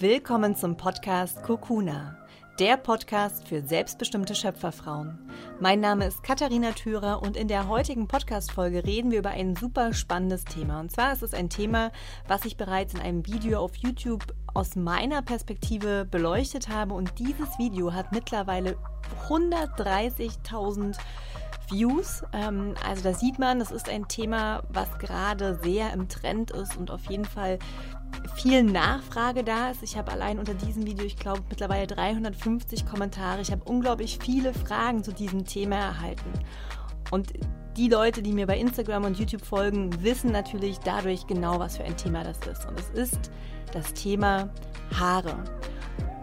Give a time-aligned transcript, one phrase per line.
[0.00, 2.16] Willkommen zum Podcast Kokuna,
[2.60, 5.18] der Podcast für selbstbestimmte Schöpferfrauen.
[5.58, 9.92] Mein Name ist Katharina Thürer und in der heutigen Podcast-Folge reden wir über ein super
[9.92, 10.78] spannendes Thema.
[10.78, 11.90] Und zwar ist es ein Thema,
[12.28, 16.94] was ich bereits in einem Video auf YouTube aus meiner Perspektive beleuchtet habe.
[16.94, 18.76] Und dieses Video hat mittlerweile
[19.28, 20.96] 130.000
[21.70, 22.22] Views.
[22.32, 26.76] Ähm, also da sieht man, das ist ein Thema, was gerade sehr im Trend ist
[26.76, 27.58] und auf jeden Fall
[28.36, 29.82] viel Nachfrage da ist.
[29.82, 33.40] Ich habe allein unter diesem Video, ich glaube, mittlerweile 350 Kommentare.
[33.40, 36.32] Ich habe unglaublich viele Fragen zu diesem Thema erhalten.
[37.10, 37.32] Und
[37.76, 41.84] die Leute, die mir bei Instagram und YouTube folgen, wissen natürlich dadurch genau, was für
[41.84, 42.66] ein Thema das ist.
[42.66, 43.30] Und es ist
[43.72, 44.48] das Thema
[44.98, 45.44] Haare.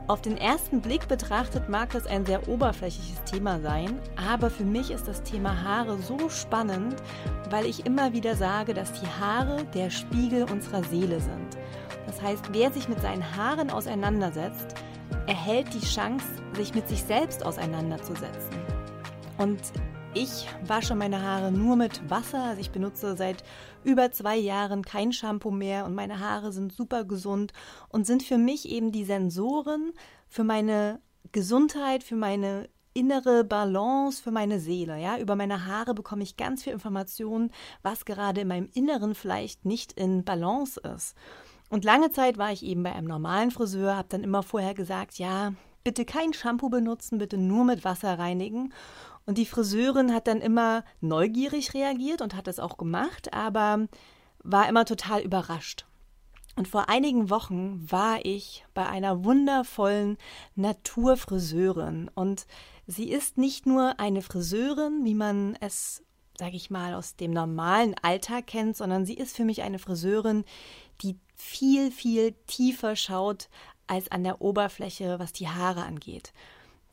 [0.07, 4.91] Auf den ersten Blick betrachtet mag das ein sehr oberflächliches Thema sein, aber für mich
[4.91, 6.95] ist das Thema Haare so spannend,
[7.49, 11.57] weil ich immer wieder sage, dass die Haare der Spiegel unserer Seele sind.
[12.05, 14.75] Das heißt, wer sich mit seinen Haaren auseinandersetzt,
[15.27, 18.55] erhält die Chance, sich mit sich selbst auseinanderzusetzen.
[19.37, 19.59] Und
[20.13, 22.41] ich wasche meine Haare nur mit Wasser.
[22.41, 23.43] Also ich benutze seit
[23.84, 27.51] über zwei Jahren kein Shampoo mehr und meine Haare sind super gesund
[27.89, 29.91] und sind für mich eben die Sensoren
[30.29, 31.01] für meine
[31.34, 34.97] Gesundheit, für meine innere Balance für meine Seele.
[34.97, 37.51] Ja, über meine Haare bekomme ich ganz viel Informationen,
[37.84, 41.13] was gerade in meinem Inneren vielleicht nicht in Balance ist.
[41.70, 45.18] Und lange Zeit war ich eben bei einem normalen Friseur, habe dann immer vorher gesagt,
[45.18, 48.74] ja, bitte kein Shampoo benutzen, bitte nur mit Wasser reinigen.
[49.26, 53.88] Und die Friseurin hat dann immer neugierig reagiert und hat es auch gemacht, aber
[54.43, 55.86] war immer total überrascht.
[56.55, 60.18] Und vor einigen Wochen war ich bei einer wundervollen
[60.55, 62.10] Naturfriseurin.
[62.13, 62.46] Und
[62.88, 66.03] sie ist nicht nur eine Friseurin, wie man es,
[66.38, 70.46] sage ich mal, aus dem normalen Alltag kennt, sondern sie ist für mich eine Friseurin,
[71.02, 73.50] die viel, viel tiefer schaut
[73.88, 76.33] als an der Oberfläche, was die Haare angeht.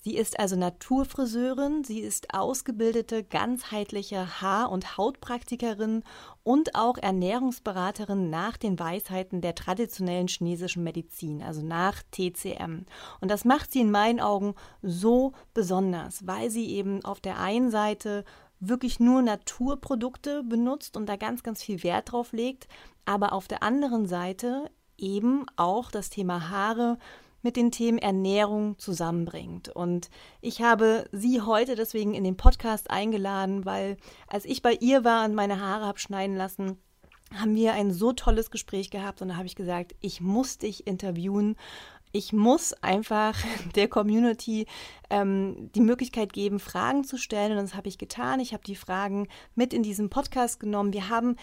[0.05, 6.03] Sie ist also Naturfriseurin, sie ist ausgebildete, ganzheitliche Haar- und Hautpraktikerin
[6.43, 12.85] und auch Ernährungsberaterin nach den Weisheiten der traditionellen chinesischen Medizin, also nach TCM.
[13.21, 17.71] Und das macht sie in meinen Augen so besonders, weil sie eben auf der einen
[17.71, 18.25] Seite
[18.59, 22.67] wirklich nur Naturprodukte benutzt und da ganz, ganz viel Wert drauf legt,
[23.05, 26.99] aber auf der anderen Seite eben auch das Thema Haare
[27.43, 29.69] mit den Themen Ernährung zusammenbringt.
[29.69, 33.97] Und ich habe sie heute deswegen in den Podcast eingeladen, weil
[34.29, 36.79] als ich bei ihr war und meine Haare habe schneiden lassen,
[37.35, 40.87] haben wir ein so tolles Gespräch gehabt und da habe ich gesagt, ich muss dich
[40.87, 41.57] interviewen.
[42.13, 43.35] Ich muss einfach
[43.75, 44.67] der Community
[45.11, 47.59] ähm, die Möglichkeit geben, Fragen zu stellen.
[47.59, 48.39] Und das habe ich getan.
[48.39, 50.93] Ich habe die Fragen mit in diesen Podcast genommen.
[50.93, 51.37] Wir haben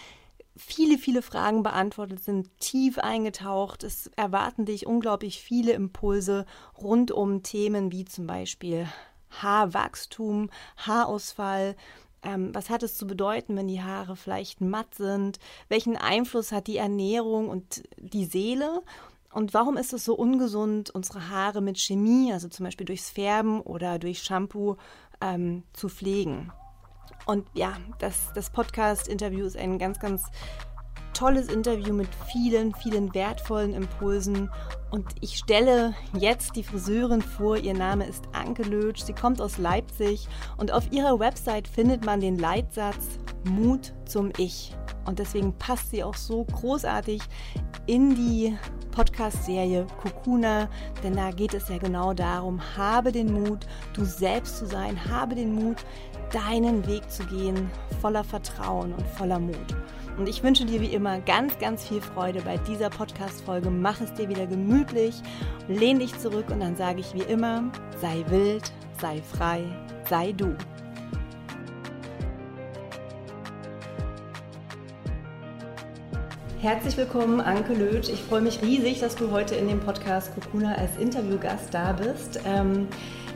[0.60, 3.82] viele, viele Fragen beantwortet, sind tief eingetaucht.
[3.82, 6.46] Es erwarten dich unglaublich viele Impulse
[6.80, 8.86] rund um Themen wie zum Beispiel
[9.30, 11.76] Haarwachstum, Haarausfall.
[12.22, 15.38] Ähm, was hat es zu bedeuten, wenn die Haare vielleicht matt sind?
[15.68, 18.82] Welchen Einfluss hat die Ernährung und die Seele?
[19.32, 23.60] Und warum ist es so ungesund, unsere Haare mit Chemie, also zum Beispiel durchs Färben
[23.60, 24.76] oder durch Shampoo,
[25.20, 26.52] ähm, zu pflegen?
[27.26, 30.24] Und ja, das, das Podcast-Interview ist ein ganz, ganz
[31.12, 34.50] tolles Interview mit vielen, vielen wertvollen Impulsen.
[34.90, 37.56] Und ich stelle jetzt die Friseurin vor.
[37.58, 39.02] Ihr Name ist Anke Lötsch.
[39.02, 44.74] Sie kommt aus Leipzig und auf ihrer Website findet man den Leitsatz Mut zum Ich.
[45.06, 47.22] Und deswegen passt sie auch so großartig
[47.86, 48.56] in die
[48.90, 50.68] Podcast-Serie Kokuna,
[51.02, 55.34] denn da geht es ja genau darum, habe den Mut, du selbst zu sein, habe
[55.34, 55.78] den Mut,
[56.32, 59.76] deinen Weg zu gehen, voller Vertrauen und voller Mut.
[60.18, 63.70] Und ich wünsche dir wie immer ganz, ganz viel Freude bei dieser Podcast-Folge.
[63.70, 65.14] Mach es dir wieder gemütlich,
[65.66, 67.64] lehn dich zurück und dann sage ich wie immer,
[68.00, 69.64] sei wild, sei frei,
[70.08, 70.54] sei du.
[76.60, 78.10] Herzlich willkommen, Anke Lötsch.
[78.10, 82.38] Ich freue mich riesig, dass du heute in dem Podcast Kokuna als Interviewgast da bist.
[82.44, 82.86] Ähm,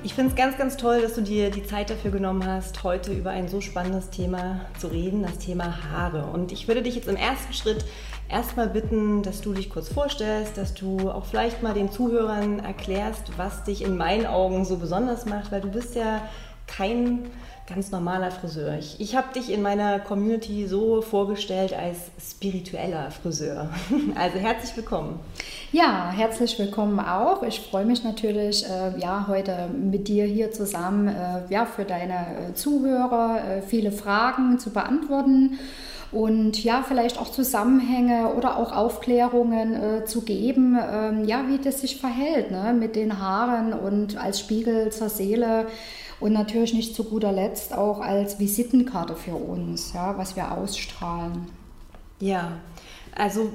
[0.02, 3.14] ich finde es ganz, ganz toll, dass du dir die Zeit dafür genommen hast, heute
[3.14, 6.26] über ein so spannendes Thema zu reden, das Thema Haare.
[6.34, 7.86] Und ich würde dich jetzt im ersten Schritt
[8.28, 13.38] erstmal bitten, dass du dich kurz vorstellst, dass du auch vielleicht mal den Zuhörern erklärst,
[13.38, 16.28] was dich in meinen Augen so besonders macht, weil du bist ja
[16.66, 17.30] kein
[17.66, 18.76] ganz normaler Friseur.
[18.78, 23.70] Ich, ich habe dich in meiner Community so vorgestellt als spiritueller Friseur.
[24.16, 25.18] Also herzlich willkommen.
[25.72, 27.42] Ja, herzlich willkommen auch.
[27.42, 32.14] Ich freue mich natürlich, äh, ja, heute mit dir hier zusammen, äh, ja, für deine
[32.50, 35.58] äh, Zuhörer äh, viele Fragen zu beantworten.
[36.12, 41.80] und ja, vielleicht auch Zusammenhänge oder auch Aufklärungen äh, zu geben, ähm, ja, wie das
[41.80, 45.66] sich verhält ne, mit den Haaren und als Spiegel zur Seele
[46.24, 51.48] und natürlich nicht zu guter Letzt auch als Visitenkarte für uns, ja, was wir ausstrahlen.
[52.18, 52.60] Ja,
[53.14, 53.52] also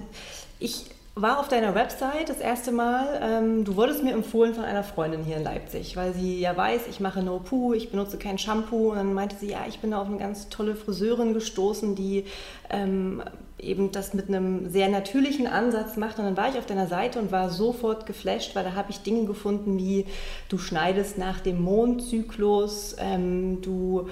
[0.60, 0.86] ich
[1.22, 3.20] war auf deiner Website das erste Mal.
[3.22, 6.88] Ähm, du wurdest mir empfohlen von einer Freundin hier in Leipzig, weil sie ja weiß,
[6.90, 8.92] ich mache No Poo, ich benutze kein Shampoo.
[8.92, 12.26] Und dann meinte sie, ja, ich bin da auf eine ganz tolle Friseurin gestoßen, die
[12.70, 13.22] ähm,
[13.58, 16.20] eben das mit einem sehr natürlichen Ansatz macht.
[16.20, 19.02] Und dann war ich auf deiner Seite und war sofort geflasht, weil da habe ich
[19.02, 20.06] Dinge gefunden wie,
[20.48, 24.08] du schneidest nach dem Mondzyklus, ähm, du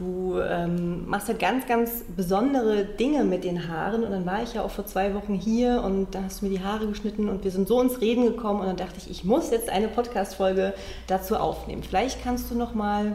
[0.00, 4.02] du ähm, machst halt ganz, ganz besondere Dinge mit den Haaren.
[4.02, 6.50] Und dann war ich ja auch vor zwei Wochen hier und da hast du mir
[6.50, 8.60] die Haare geschnitten und wir sind so ins Reden gekommen.
[8.60, 10.74] Und dann dachte ich, ich muss jetzt eine Podcast-Folge
[11.06, 11.82] dazu aufnehmen.
[11.82, 13.14] Vielleicht kannst du noch mal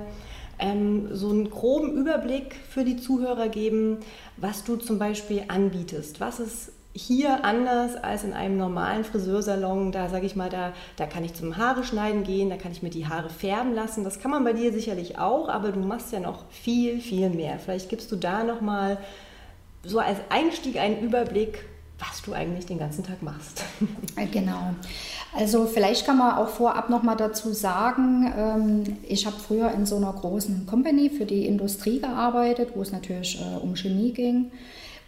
[0.60, 3.98] ähm, so einen groben Überblick für die Zuhörer geben,
[4.38, 6.20] was du zum Beispiel anbietest.
[6.20, 9.92] Was ist hier anders als in einem normalen Friseursalon.
[9.92, 12.82] Da sage ich mal, da, da kann ich zum Haare schneiden gehen, da kann ich
[12.82, 14.06] mir die Haare färben lassen.
[14.06, 17.60] Das kann man bei dir sicherlich auch, aber du machst ja noch viel, viel mehr.
[17.60, 18.98] Vielleicht gibst du da nochmal
[19.84, 21.66] so als Einstieg einen Überblick,
[22.00, 23.64] was du eigentlich den ganzen Tag machst.
[24.32, 24.74] Genau.
[25.38, 29.98] Also vielleicht kann man auch vorab nochmal dazu sagen, ähm, ich habe früher in so
[29.98, 34.52] einer großen Company für die Industrie gearbeitet, wo es natürlich äh, um Chemie ging.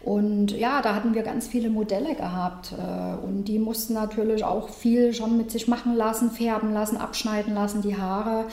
[0.00, 4.68] Und ja, da hatten wir ganz viele Modelle gehabt äh, und die mussten natürlich auch
[4.68, 8.44] viel schon mit sich machen lassen, färben lassen, abschneiden lassen, die Haare.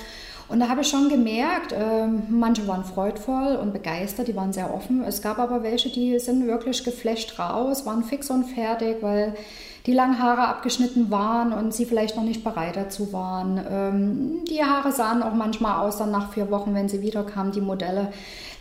[0.48, 4.74] Und da habe ich schon gemerkt, äh, manche waren freudvoll und begeistert, die waren sehr
[4.74, 5.04] offen.
[5.04, 9.36] Es gab aber welche, die sind wirklich geflasht raus, waren fix und fertig, weil
[9.86, 13.60] die langen Haare abgeschnitten waren und sie vielleicht noch nicht bereit dazu waren.
[13.70, 17.62] Ähm, die Haare sahen auch manchmal aus, dann nach vier Wochen, wenn sie wiederkamen, die
[17.62, 18.12] Modelle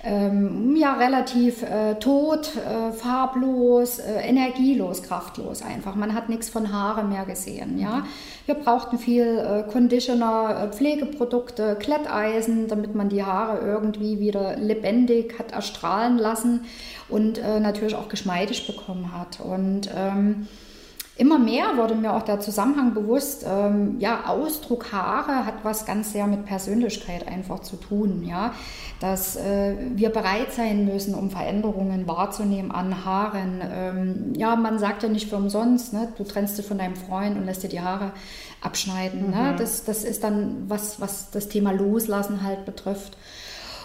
[0.05, 5.95] ähm, ja relativ äh, tot, äh, farblos, äh, energielos, kraftlos einfach.
[5.95, 7.79] Man hat nichts von Haare mehr gesehen.
[7.79, 8.05] Ja?
[8.45, 15.39] Wir brauchten viel äh, Conditioner, äh, Pflegeprodukte, Kletteisen, damit man die Haare irgendwie wieder lebendig
[15.39, 16.67] hat erstrahlen lassen
[17.09, 19.41] und äh, natürlich auch geschmeidig bekommen hat.
[19.41, 20.49] Und ähm,
[21.17, 26.13] Immer mehr wurde mir auch der Zusammenhang bewusst, ähm, ja, Ausdruck Haare hat was ganz
[26.13, 28.53] sehr mit Persönlichkeit einfach zu tun, ja,
[28.99, 33.63] dass äh, wir bereit sein müssen, um Veränderungen wahrzunehmen an Haaren.
[33.63, 37.37] Ähm, ja, man sagt ja nicht für umsonst, ne, du trennst dich von deinem Freund
[37.37, 38.11] und lässt dir die Haare
[38.61, 39.37] abschneiden, ne?
[39.37, 39.43] mhm.
[39.51, 43.17] ne, das, das ist dann was, was das Thema Loslassen halt betrifft.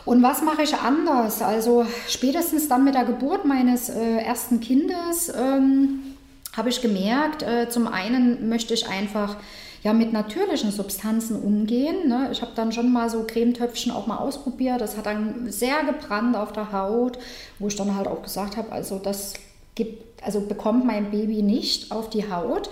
[0.03, 1.43] Und was mache ich anders?
[1.43, 6.15] Also spätestens dann mit der Geburt meines äh, ersten Kindes, ähm,
[6.59, 9.37] habe ich gemerkt, äh, zum einen möchte ich einfach
[9.81, 12.07] ja, mit natürlichen Substanzen umgehen.
[12.07, 12.29] Ne?
[12.31, 14.81] Ich habe dann schon mal so Cremetöpfchen auch mal ausprobiert.
[14.81, 17.17] Das hat dann sehr gebrannt auf der Haut,
[17.59, 19.33] wo ich dann halt auch gesagt habe, also das
[19.75, 22.69] gibt, also bekommt mein Baby nicht auf die Haut.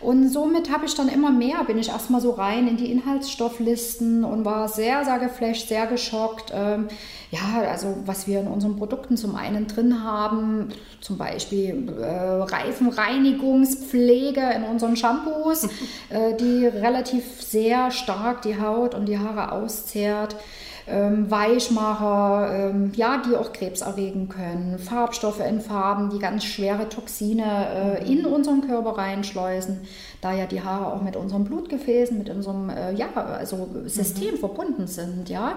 [0.00, 4.24] Und somit habe ich dann immer mehr, bin ich erstmal so rein in die Inhaltsstofflisten
[4.24, 6.50] und war sehr, sehr geflasht, sehr geschockt.
[6.54, 6.88] Ähm,
[7.30, 10.70] ja, also was wir in unseren Produkten zum einen drin haben,
[11.02, 15.64] zum Beispiel äh, Reifenreinigungspflege in unseren Shampoos,
[16.08, 20.36] äh, die relativ sehr stark die Haut und die Haare auszehrt
[20.90, 26.88] ähm, Weichmacher, ähm, ja, die auch Krebs erregen können, Farbstoffe in Farben, die ganz schwere
[26.88, 29.80] Toxine äh, in unseren Körper reinschleusen,
[30.20, 34.38] da ja die Haare auch mit unseren Blutgefäßen, mit unserem äh, ja, also System mhm.
[34.38, 35.56] verbunden sind, ja.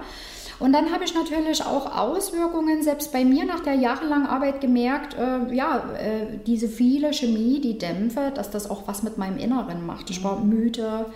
[0.60, 5.16] Und dann habe ich natürlich auch Auswirkungen, selbst bei mir nach der jahrelangen Arbeit gemerkt,
[5.18, 9.84] äh, ja, äh, diese viele Chemie, die Dämpfe, dass das auch was mit meinem Inneren
[9.84, 10.10] macht.
[10.10, 10.48] Ich war mhm.
[10.48, 11.06] müde,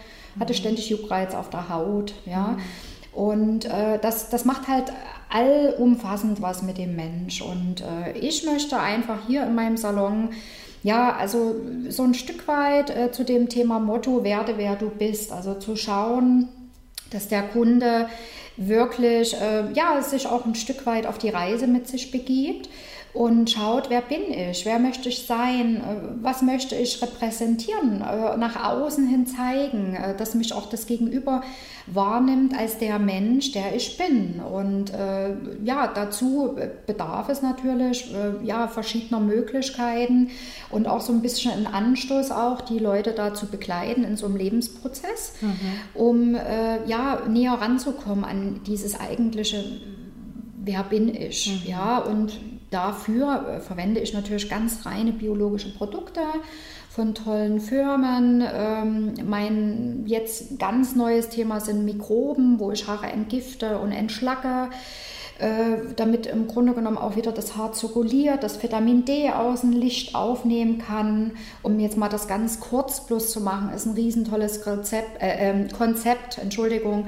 [0.40, 0.56] hatte mhm.
[0.56, 2.48] ständig Juckreiz auf der Haut, ja.
[2.48, 2.62] Mhm.
[3.12, 4.92] Und äh, das, das macht halt
[5.30, 7.42] allumfassend was mit dem Mensch.
[7.42, 10.30] Und äh, ich möchte einfach hier in meinem Salon,
[10.82, 11.56] ja, also
[11.88, 15.32] so ein Stück weit äh, zu dem Thema Motto, werde wer du bist.
[15.32, 16.48] Also zu schauen,
[17.10, 18.08] dass der Kunde
[18.56, 22.68] wirklich, äh, ja, sich auch ein Stück weit auf die Reise mit sich begibt
[23.14, 28.36] und schaut, wer bin ich, wer möchte ich sein, äh, was möchte ich repräsentieren, äh,
[28.36, 31.42] nach außen hin zeigen, äh, dass mich auch das Gegenüber
[31.86, 34.40] wahrnimmt als der Mensch, der ich bin.
[34.40, 35.34] Und äh,
[35.64, 40.28] ja, dazu bedarf es natürlich äh, ja, verschiedener Möglichkeiten
[40.70, 44.26] und auch so ein bisschen ein Anstoß auch, die Leute da zu begleiten in so
[44.26, 45.56] einem Lebensprozess, mhm.
[45.94, 49.64] um äh, ja, näher ranzukommen an dieses eigentliche,
[50.62, 51.70] wer bin ich, mhm.
[51.70, 52.38] ja, und
[52.70, 56.20] Dafür äh, verwende ich natürlich ganz reine biologische Produkte
[56.90, 58.44] von tollen Firmen.
[58.52, 64.68] Ähm, mein jetzt ganz neues Thema sind Mikroben, wo ich Haare entgifte und entschlacke.
[65.38, 70.14] äh, damit im Grunde genommen auch wieder das Haar zirkuliert, das Vitamin D außen Licht
[70.14, 71.32] aufnehmen kann.
[71.62, 75.68] Um jetzt mal das ganz kurz bloß zu machen, ist ein riesentolles Rezept, äh, äh,
[75.68, 77.06] Konzept, Entschuldigung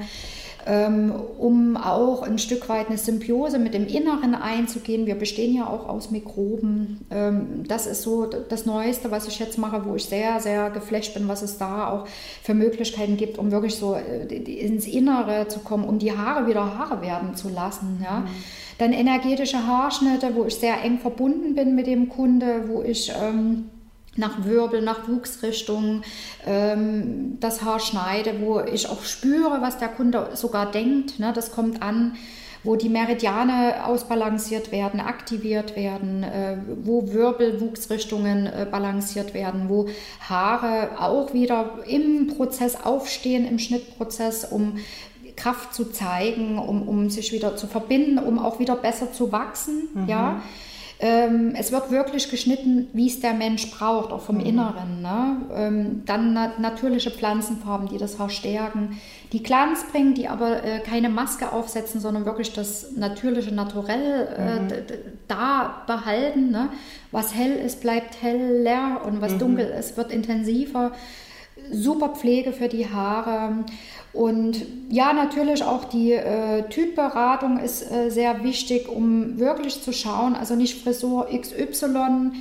[1.37, 5.05] um auch ein Stück weit eine Symbiose mit dem Inneren einzugehen.
[5.05, 7.05] Wir bestehen ja auch aus Mikroben.
[7.09, 11.13] Ähm, das ist so das Neueste, was ich jetzt mache, wo ich sehr, sehr geflasht
[11.13, 12.07] bin, was es da auch
[12.43, 16.77] für Möglichkeiten gibt, um wirklich so äh, ins Innere zu kommen, um die Haare wieder
[16.77, 17.99] Haare werden zu lassen.
[18.03, 18.19] Ja.
[18.19, 18.27] Mhm.
[18.77, 23.69] Dann energetische Haarschnitte, wo ich sehr eng verbunden bin mit dem Kunde, wo ich ähm,
[24.17, 26.03] nach Wirbel, nach Wuchsrichtung
[26.45, 31.19] ähm, das Haar schneide, wo ich auch spüre, was der Kunde sogar denkt.
[31.19, 31.31] Ne?
[31.33, 32.15] Das kommt an,
[32.63, 39.87] wo die Meridiane ausbalanciert werden, aktiviert werden, äh, wo Wirbel, Wuchsrichtungen äh, balanciert werden, wo
[40.19, 44.77] Haare auch wieder im Prozess aufstehen, im Schnittprozess, um
[45.37, 49.87] Kraft zu zeigen, um, um sich wieder zu verbinden, um auch wieder besser zu wachsen.
[49.93, 50.07] Mhm.
[50.07, 50.41] Ja
[51.03, 54.45] ähm, es wird wirklich geschnitten, wie es der Mensch braucht, auch vom mhm.
[54.45, 55.01] Inneren.
[55.01, 55.37] Ne?
[55.55, 59.01] Ähm, dann na natürliche Pflanzenfarben, die das Haar stärken,
[59.33, 64.59] die Glanz bringen, die aber äh, keine Maske aufsetzen, sondern wirklich das natürliche Naturell äh,
[64.59, 64.69] mhm.
[65.27, 66.51] da behalten.
[66.51, 66.69] Ne?
[67.11, 69.39] Was hell ist, bleibt heller und was mhm.
[69.39, 70.91] dunkel ist, wird intensiver.
[71.71, 73.65] Super Pflege für die Haare.
[74.13, 80.35] Und ja, natürlich auch die äh, Typberatung ist äh, sehr wichtig, um wirklich zu schauen,
[80.35, 82.31] also nicht Frisur XY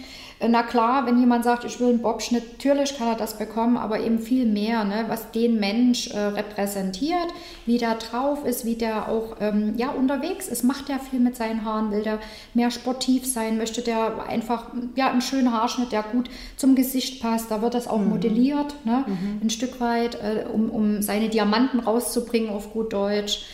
[0.49, 4.01] na klar, wenn jemand sagt, ich will einen Bobschnitt, natürlich kann er das bekommen, aber
[4.01, 7.29] eben viel mehr, ne, was den Mensch äh, repräsentiert,
[7.67, 10.65] wie der drauf ist, wie der auch ähm, ja, unterwegs ist.
[10.65, 11.91] Macht der viel mit seinen Haaren?
[11.91, 12.21] Will der
[12.55, 13.59] mehr sportiv sein?
[13.59, 17.51] Möchte der einfach ja, einen schönen Haarschnitt, der gut zum Gesicht passt?
[17.51, 18.09] Da wird das auch mhm.
[18.09, 19.41] modelliert, ne, mhm.
[19.43, 23.45] ein Stück weit, äh, um, um seine Diamanten rauszubringen auf gut Deutsch.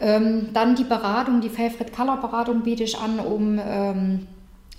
[0.00, 4.26] Ähm, dann die Beratung, die Favorite Color Beratung biete ich an, um ähm,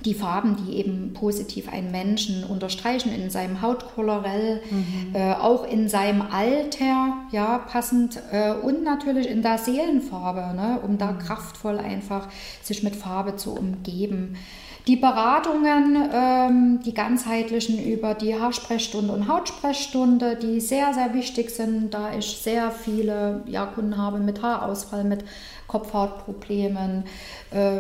[0.06, 5.16] die Farben, die eben positiv einen Menschen unterstreichen in seinem Hautkolorell, mhm.
[5.16, 10.98] äh, auch in seinem Alter, ja, passend äh, und natürlich in der Seelenfarbe, ne, um
[10.98, 11.20] da mhm.
[11.20, 12.28] kraftvoll einfach
[12.62, 14.36] sich mit Farbe zu umgeben.
[14.86, 21.94] Die Beratungen, ähm, die ganzheitlichen über die Haarsprechstunde und Hautsprechstunde, die sehr, sehr wichtig sind,
[21.94, 25.24] da ich sehr viele ja, Kunden habe mit Haarausfall, mit
[25.68, 27.06] Kopfhautproblemen,
[27.52, 27.78] äh,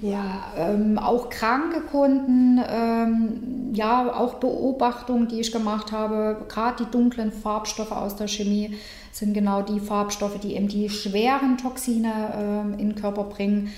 [0.00, 6.90] ja, ähm, auch kranke Kunden, ähm, ja, auch Beobachtungen, die ich gemacht habe, gerade die
[6.90, 8.78] dunklen Farbstoffe aus der Chemie
[9.10, 13.72] sind genau die Farbstoffe, die eben die schweren Toxine äh, in den Körper bringen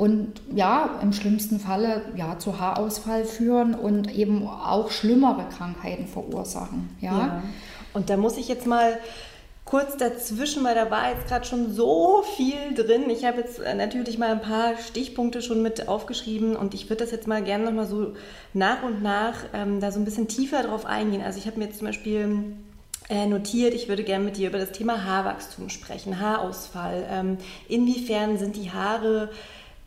[0.00, 6.88] und ja, im schlimmsten Falle ja, zu Haarausfall führen und eben auch schlimmere Krankheiten verursachen.
[7.02, 7.18] Ja.
[7.18, 7.42] ja.
[7.92, 8.98] Und da muss ich jetzt mal
[9.66, 13.10] kurz dazwischen, weil da war jetzt gerade schon so viel drin.
[13.10, 17.04] Ich habe jetzt äh, natürlich mal ein paar Stichpunkte schon mit aufgeschrieben und ich würde
[17.04, 18.14] das jetzt mal gerne nochmal so
[18.54, 21.20] nach und nach ähm, da so ein bisschen tiefer drauf eingehen.
[21.20, 22.56] Also ich habe mir jetzt zum Beispiel
[23.10, 27.06] äh, notiert, ich würde gerne mit dir über das Thema Haarwachstum sprechen, Haarausfall.
[27.10, 27.36] Ähm,
[27.68, 29.28] inwiefern sind die Haare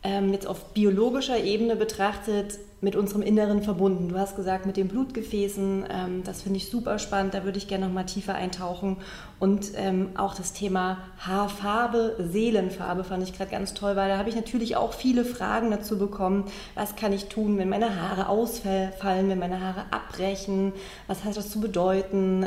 [0.04, 4.10] ähm, jetzt auf biologischer Ebene betrachtet mit unserem Inneren verbunden.
[4.10, 7.66] Du hast gesagt, mit den Blutgefäßen, ähm, das finde ich super spannend, da würde ich
[7.66, 8.98] gerne noch mal tiefer eintauchen.
[9.40, 14.28] Und ähm, auch das Thema Haarfarbe, Seelenfarbe fand ich gerade ganz toll, weil da habe
[14.28, 16.44] ich natürlich auch viele Fragen dazu bekommen.
[16.74, 20.74] Was kann ich tun, wenn meine Haare ausfallen, wenn meine Haare abbrechen?
[21.06, 22.46] Was hat das zu bedeuten?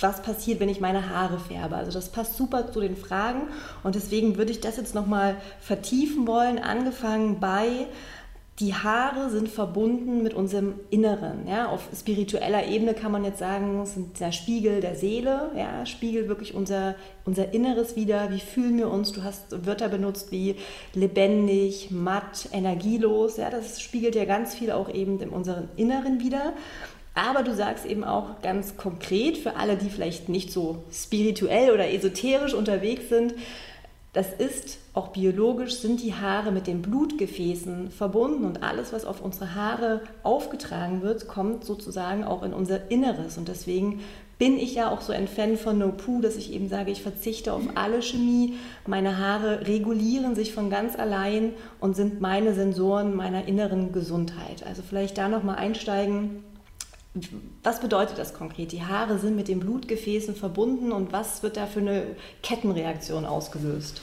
[0.00, 1.76] Was passiert, wenn ich meine Haare färbe.
[1.76, 3.48] Also das passt super zu den Fragen
[3.82, 7.86] und deswegen würde ich das jetzt nochmal vertiefen wollen, angefangen bei
[8.60, 11.46] die Haare sind verbunden mit unserem Inneren.
[11.46, 11.68] Ja?
[11.68, 15.86] Auf spiritueller Ebene kann man jetzt sagen, es sind der Spiegel der Seele, ja?
[15.86, 18.32] spiegelt wirklich unser, unser Inneres wieder.
[18.32, 19.12] Wie fühlen wir uns?
[19.12, 20.56] Du hast Wörter benutzt wie
[20.92, 23.36] lebendig, matt, energielos.
[23.36, 23.48] Ja?
[23.48, 26.52] Das spiegelt ja ganz viel auch eben in unserem Inneren wieder.
[27.14, 31.92] Aber du sagst eben auch ganz konkret für alle, die vielleicht nicht so spirituell oder
[31.92, 33.34] esoterisch unterwegs sind,
[34.14, 39.20] das ist auch biologisch, sind die Haare mit den Blutgefäßen verbunden und alles, was auf
[39.20, 43.36] unsere Haare aufgetragen wird, kommt sozusagen auch in unser Inneres.
[43.36, 44.00] Und deswegen
[44.38, 47.02] bin ich ja auch so ein Fan von No Poo, dass ich eben sage, ich
[47.02, 48.54] verzichte auf alle Chemie.
[48.86, 54.64] Meine Haare regulieren sich von ganz allein und sind meine Sensoren meiner inneren Gesundheit.
[54.66, 56.44] Also vielleicht da nochmal einsteigen
[57.62, 58.72] Was bedeutet das konkret?
[58.72, 62.04] Die Haare sind mit den Blutgefäßen verbunden und was wird da für eine
[62.42, 64.00] Kettenreaktion ausgelöst?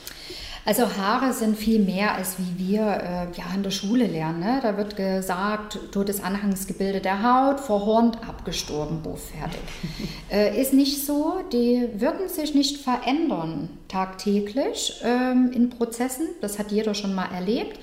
[0.67, 4.39] Also Haare sind viel mehr, als wie wir äh, ja in der Schule lernen.
[4.39, 4.59] Ne?
[4.63, 9.61] Da wird gesagt, totes Anhangsgebilde der Haut, verhornt, abgestorben, buff, fertig.
[10.31, 11.35] äh, ist nicht so.
[11.53, 16.27] Die würden sich nicht verändern tagtäglich ähm, in Prozessen.
[16.41, 17.79] Das hat jeder schon mal erlebt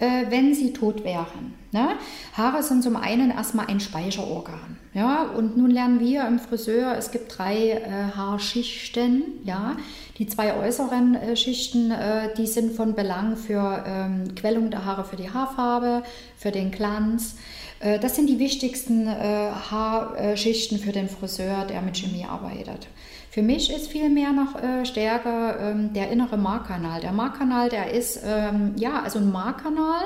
[0.00, 1.54] äh, wenn sie tot wären.
[1.72, 1.90] Ne?
[2.32, 4.78] Haare sind zum einen erstmal ein Speicherorgan.
[4.94, 5.22] Ja?
[5.22, 9.22] Und nun lernen wir im Friseur, es gibt drei äh, Haarschichten.
[9.44, 9.76] Ja?
[10.18, 15.04] Die zwei äußeren äh, Schichten, äh, die sind von Belang für ähm, Quellung der Haare
[15.04, 16.02] für die Haarfarbe,
[16.36, 17.36] für den Glanz.
[17.78, 22.88] Äh, das sind die wichtigsten äh, Haarschichten für den Friseur, der mit Chemie arbeitet.
[23.30, 27.00] Für mich ist vielmehr noch äh, stärker ähm, der innere Markkanal.
[27.00, 30.02] Der Markkanal, der ist ähm, ja also ein Markkanal,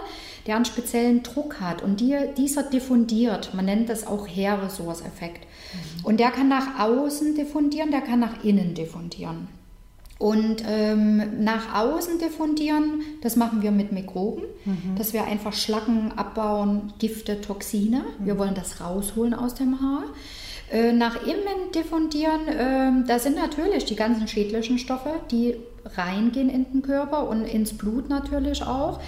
[0.47, 3.55] der einen speziellen Druck hat und die, dieser diffundiert.
[3.55, 5.47] Man nennt das auch Hair-Resource-Effekt.
[5.47, 6.05] Mhm.
[6.05, 9.49] Und der kann nach außen diffundieren, der kann nach innen diffundieren.
[10.19, 14.97] Und ähm, nach außen diffundieren, das machen wir mit Mikroben, mhm.
[14.97, 18.05] dass wir einfach Schlacken abbauen, Gifte, Toxine.
[18.19, 18.27] Mhm.
[18.27, 20.05] Wir wollen das rausholen aus dem Haar.
[20.73, 25.57] Äh, nach innen diffundieren, äh, da sind natürlich die ganzen schädlichen Stoffe, die
[25.97, 29.01] reingehen in den Körper und ins Blut natürlich auch.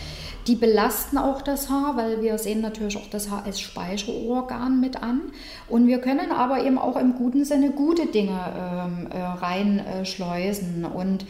[0.46, 5.02] Die belasten auch das Haar, weil wir sehen natürlich auch das Haar als Speicherorgan mit
[5.02, 5.22] an.
[5.68, 10.84] Und wir können aber eben auch im guten Sinne gute Dinge ähm, äh, reinschleusen.
[10.84, 11.26] Und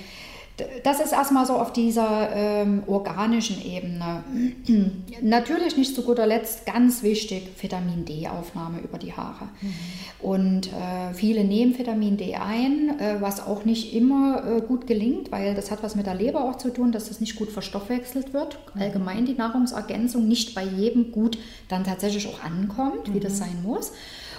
[0.85, 4.25] das ist erstmal so auf dieser ähm, organischen Ebene.
[5.21, 9.49] Natürlich nicht zu guter Letzt ganz wichtig, Vitamin D-Aufnahme über die Haare.
[9.61, 9.75] Mhm.
[10.19, 15.31] Und äh, viele nehmen Vitamin D ein, äh, was auch nicht immer äh, gut gelingt,
[15.31, 18.33] weil das hat was mit der Leber auch zu tun, dass das nicht gut verstoffwechselt
[18.33, 18.59] wird.
[18.75, 18.81] Mhm.
[18.81, 21.37] Allgemein die Nahrungsergänzung nicht bei jedem gut
[21.69, 23.15] dann tatsächlich auch ankommt, mhm.
[23.15, 23.39] wie das mhm.
[23.39, 23.93] sein muss.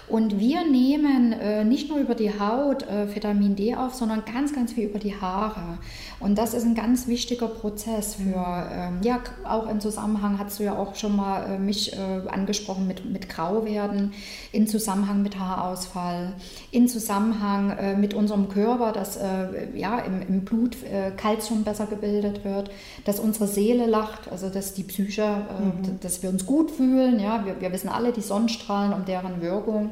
[0.07, 4.53] Und wir nehmen äh, nicht nur über die Haut äh, Vitamin D auf, sondern ganz,
[4.53, 5.79] ganz viel über die Haare.
[6.19, 10.63] Und das ist ein ganz wichtiger Prozess für, ähm, ja, auch im Zusammenhang, hast du
[10.63, 14.13] ja auch schon mal äh, mich äh, angesprochen mit, mit Grauwerden,
[14.51, 16.33] in Zusammenhang mit Haarausfall,
[16.71, 20.77] in Zusammenhang äh, mit unserem Körper, dass äh, ja, im, im Blut
[21.17, 22.71] Kalzium besser gebildet wird,
[23.05, 25.99] dass unsere Seele lacht, also dass die Psyche, mhm.
[26.01, 27.19] dass wir uns gut fühlen.
[27.19, 29.91] Ja, wir, wir wissen alle die Sonnenstrahlen um deren Wirkung.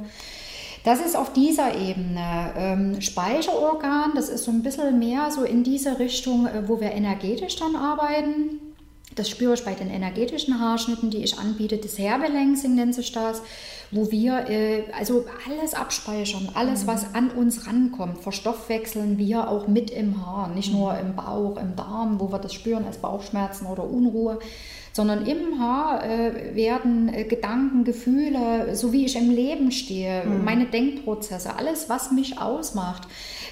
[0.86, 2.53] Das ist auf dieser Ebene.
[2.55, 6.92] Ähm, Speicherorgan, das ist so ein bisschen mehr so in diese Richtung, äh, wo wir
[6.92, 8.60] energetisch dann arbeiten.
[9.16, 11.77] Das spüre ich bei den energetischen Haarschnitten, die ich anbiete.
[11.77, 13.42] Das Herbalancing nennt sich das,
[13.90, 16.88] wo wir äh, also alles abspeichern, alles, mhm.
[16.88, 20.79] was an uns rankommt, verstoffwechseln wir auch mit im Haar, nicht mhm.
[20.79, 24.38] nur im Bauch, im Darm, wo wir das spüren als Bauchschmerzen oder Unruhe,
[24.96, 30.46] sondern im Haar äh, werden äh, Gedanken, Gefühle, so wie ich im Leben stehe, mhm.
[30.46, 33.05] meine Denkprozesse, alles, was mich ausmacht,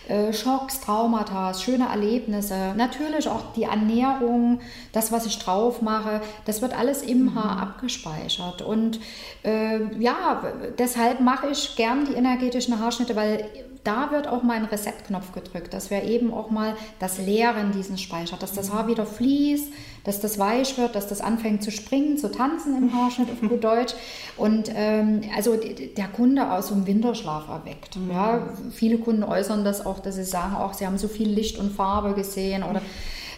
[0.08, 4.62] äh, Schocks, Traumata, schöne Erlebnisse, natürlich auch die Ernährung,
[4.93, 7.36] das, was ich drauf mache, das wird alles im mhm.
[7.36, 8.62] Haar abgespeichert.
[8.62, 9.01] Und
[9.43, 10.43] äh, ja,
[10.77, 13.49] deshalb mache ich gern die energetischen Haarschnitte, weil
[13.84, 17.98] da wird auch mal ein Reset-Knopf gedrückt, dass wir eben auch mal das Leeren diesen
[17.98, 19.74] Speicher, dass das Haar wieder fließt,
[20.06, 23.63] dass das weich wird, dass das anfängt zu springen, zu tanzen im Haarschnitt auf gut
[23.63, 23.93] Deutsch.
[24.38, 27.98] Und ähm, also der Kunde aus dem Winterschlaf erweckt.
[27.98, 28.12] Mhm.
[28.12, 31.58] Ja, viele Kunden äußern das auch, dass sie sagen, auch sie haben so viel Licht
[31.58, 32.82] und Farbe gesehen oder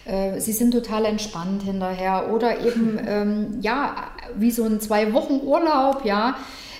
[0.04, 3.96] äh, sie sind total entspannt hinterher oder eben ähm, ja
[4.36, 6.36] wie so ein zwei Wochen Urlaub ja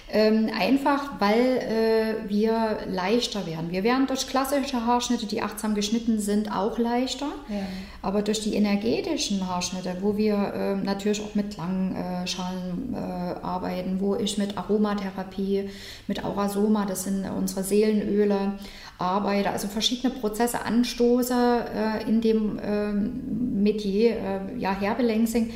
[0.09, 3.73] ähm, einfach, weil äh, wir leichter werden.
[3.73, 7.27] Wir werden durch klassische Haarschnitte, die achtsam geschnitten sind, auch leichter.
[7.49, 7.67] Ja.
[8.03, 14.15] Aber durch die energetischen Haarschnitte, wo wir äh, natürlich auch mit Langschalen äh, arbeiten, wo
[14.15, 15.71] ich mit Aromatherapie,
[16.07, 18.53] mit Aurasoma, das sind unsere Seelenöle,
[18.99, 25.53] arbeite, also verschiedene Prozesse anstoße äh, in dem ähm, Metier, äh, ja, Herbelancing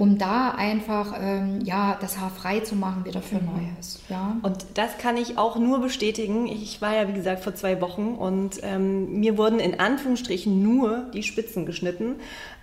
[0.00, 3.50] um da einfach ähm, ja, das Haar frei zu machen wieder für mhm.
[3.52, 4.00] Neues.
[4.08, 4.38] Ja.
[4.42, 6.46] Und das kann ich auch nur bestätigen.
[6.46, 11.10] Ich war ja, wie gesagt, vor zwei Wochen und ähm, mir wurden in Anführungsstrichen nur
[11.12, 12.14] die Spitzen geschnitten.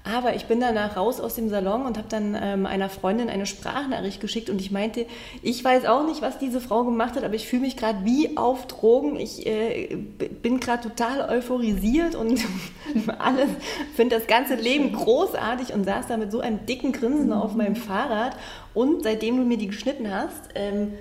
[0.08, 3.46] Aber ich bin danach raus aus dem Salon und habe dann ähm, einer Freundin eine
[3.46, 5.06] Sprachnachricht geschickt und ich meinte,
[5.42, 8.38] ich weiß auch nicht, was diese Frau gemacht hat, aber ich fühle mich gerade wie
[8.38, 9.18] auf Drogen.
[9.18, 9.98] Ich äh,
[10.42, 12.40] bin gerade total euphorisiert und
[13.20, 13.50] alles,
[13.96, 17.76] finde das ganze Leben großartig und saß da mit so einem dicken Grinsen auf meinem
[17.76, 18.38] Fahrrad.
[18.74, 20.94] Und seitdem du mir die geschnitten hast, ähm,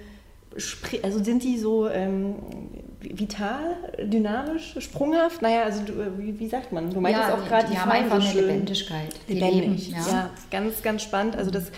[1.03, 2.37] also sind die so ähm,
[3.15, 5.43] vital, dynamisch, sprunghaft?
[5.43, 6.93] Naja, also du, wie, wie, sagt man?
[6.93, 9.15] Du meintest ja, auch gerade, die, die haben einfach eine Lebendigkeit.
[9.29, 9.99] Lebendig, ja.
[10.09, 10.31] ja.
[10.51, 11.37] ganz, ganz spannend.
[11.37, 11.71] Also das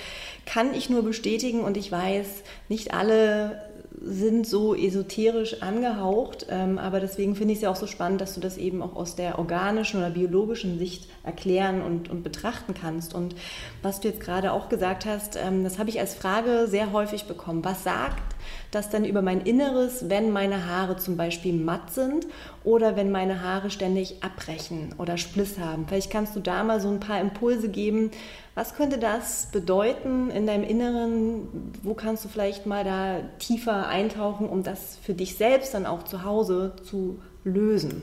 [0.47, 2.27] kann ich nur bestätigen und ich weiß,
[2.69, 3.69] nicht alle
[4.01, 8.35] sind so esoterisch angehaucht, ähm, aber deswegen finde ich es ja auch so spannend, dass
[8.35, 13.15] du das eben auch aus der organischen oder biologischen Sicht erklären und, und betrachten kannst.
[13.15, 13.35] Und
[13.83, 17.25] was du jetzt gerade auch gesagt hast, ähm, das habe ich als Frage sehr häufig
[17.25, 17.65] bekommen.
[17.65, 18.37] Was sagt
[18.71, 22.27] das dann über mein Inneres, wenn meine Haare zum Beispiel matt sind
[22.65, 25.87] oder wenn meine Haare ständig abbrechen oder Spliss haben?
[25.87, 28.11] Vielleicht kannst du da mal so ein paar Impulse geben,
[28.55, 31.73] was könnte das bedeuten in deinem Inneren?
[31.85, 36.03] Wo kannst du vielleicht mal da tiefer eintauchen, um das für dich selbst dann auch
[36.03, 38.03] zu Hause zu lösen?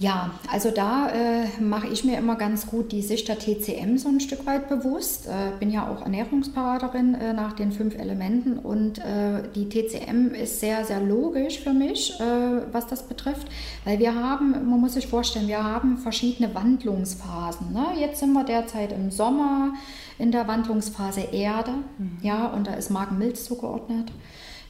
[0.00, 4.08] Ja, also da äh, mache ich mir immer ganz gut die Sicht der TCM so
[4.08, 5.26] ein Stück weit bewusst.
[5.26, 10.58] Äh, bin ja auch Ernährungsberaterin äh, nach den fünf Elementen und äh, die TCM ist
[10.58, 13.46] sehr, sehr logisch für mich, äh, was das betrifft,
[13.84, 17.70] weil wir haben, man muss sich vorstellen, wir haben verschiedene Wandlungsphasen.
[17.74, 17.88] Ne?
[18.00, 19.74] Jetzt sind wir derzeit im Sommer
[20.16, 22.16] in der Wandlungsphase Erde, mhm.
[22.22, 24.10] ja, und da ist Magen-Milz zugeordnet.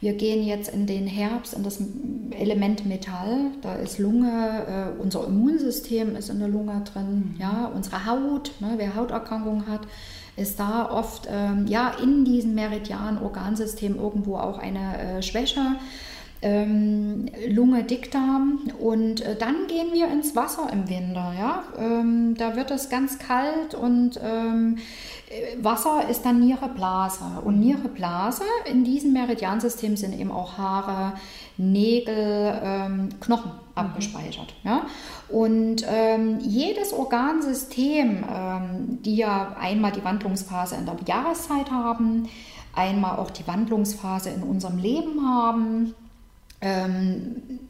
[0.01, 1.79] Wir gehen jetzt in den Herbst, in das
[2.31, 3.51] Element Metall.
[3.61, 7.35] Da ist Lunge, äh, unser Immunsystem ist in der Lunge drin.
[7.35, 7.41] Mhm.
[7.41, 9.83] Ja, unsere Haut, ne, wer Hauterkrankungen hat,
[10.37, 15.77] ist da oft ähm, ja, in diesem Meridian-Organsystem irgendwo auch eine äh, Schwäche.
[16.43, 21.35] Ähm, Lunge, Dickdarm und äh, dann gehen wir ins Wasser im Winter.
[21.39, 21.65] Ja?
[21.79, 24.79] Ähm, da wird es ganz kalt und ähm,
[25.61, 27.25] Wasser ist dann Niere, Blase.
[27.45, 31.13] Und Niere, Blase, in diesem Meridiansystem sind eben auch Haare,
[31.57, 33.59] Nägel, ähm, Knochen mhm.
[33.77, 34.55] abgespeichert.
[34.65, 34.87] Ja?
[35.29, 42.29] Und ähm, jedes Organsystem, ähm, die ja einmal die Wandlungsphase in der Jahreszeit haben,
[42.75, 45.95] einmal auch die Wandlungsphase in unserem Leben haben,
[46.61, 47.61] ähm,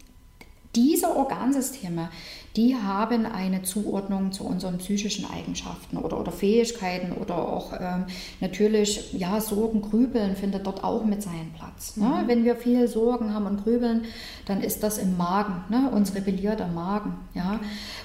[0.74, 2.10] diese Organsysteme,
[2.56, 8.06] die haben eine Zuordnung zu unseren psychischen Eigenschaften oder, oder Fähigkeiten oder auch ähm,
[8.40, 11.96] natürlich, ja, Sorgen, Grübeln findet dort auch mit seinen Platz.
[11.96, 12.06] Ne?
[12.06, 12.28] Mhm.
[12.28, 14.02] Wenn wir viel Sorgen haben und grübeln,
[14.46, 15.90] dann ist das im Magen, ne?
[15.92, 17.14] uns rebellierter Magen.
[17.34, 17.60] Ja?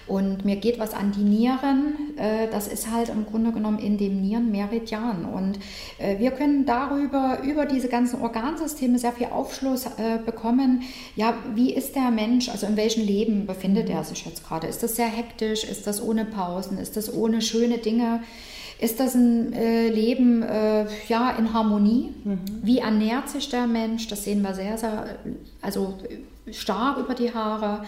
[0.06, 3.98] Und mir geht was an die Nieren, äh, das ist halt im Grunde genommen in
[3.98, 5.26] dem Nierenmeridian.
[5.26, 5.58] Und
[5.98, 10.84] äh, wir können darüber, über diese ganzen Organsysteme sehr viel Aufschluss äh, bekommen.
[11.16, 14.48] Ja, wie ist der Mensch, also in welchem Leben befindet er sich jetzt?
[14.48, 14.68] gerade?
[14.68, 15.66] Ist das sehr hektisch?
[15.66, 16.78] Ist das ohne Pausen?
[16.78, 18.24] Ist das ohne schöne Dinge?
[18.80, 22.14] Ist das ein äh, Leben äh, ja, in Harmonie?
[22.24, 22.40] Mhm.
[22.64, 24.08] Wie ernährt sich der Mensch?
[24.08, 25.18] Das sehen wir sehr, sehr
[25.62, 25.96] also
[26.50, 27.84] stark über die Haare.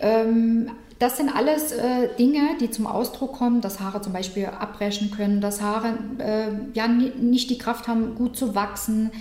[0.00, 5.10] Ähm, das sind alles äh, Dinge, die zum Ausdruck kommen, dass Haare zum Beispiel abbrechen
[5.10, 9.12] können, dass Haare äh, ja nicht die Kraft haben, gut zu wachsen,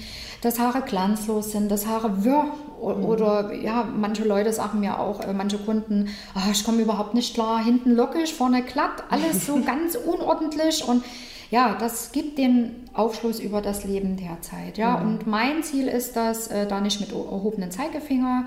[0.41, 2.51] dass Haare glanzlos sind, dass Haare wirr.
[2.83, 7.33] Oder ja, manche Leute sagen mir auch, äh, manche Kunden, oh, ich komme überhaupt nicht
[7.33, 11.03] klar, hinten lockig, vorne glatt, alles so ganz unordentlich und
[11.49, 14.79] ja, das gibt den Aufschluss über das Leben derzeit.
[14.79, 15.07] Ja, mhm.
[15.07, 18.45] und mein Ziel ist das, äh, da nicht mit erhobenen Zeigefinger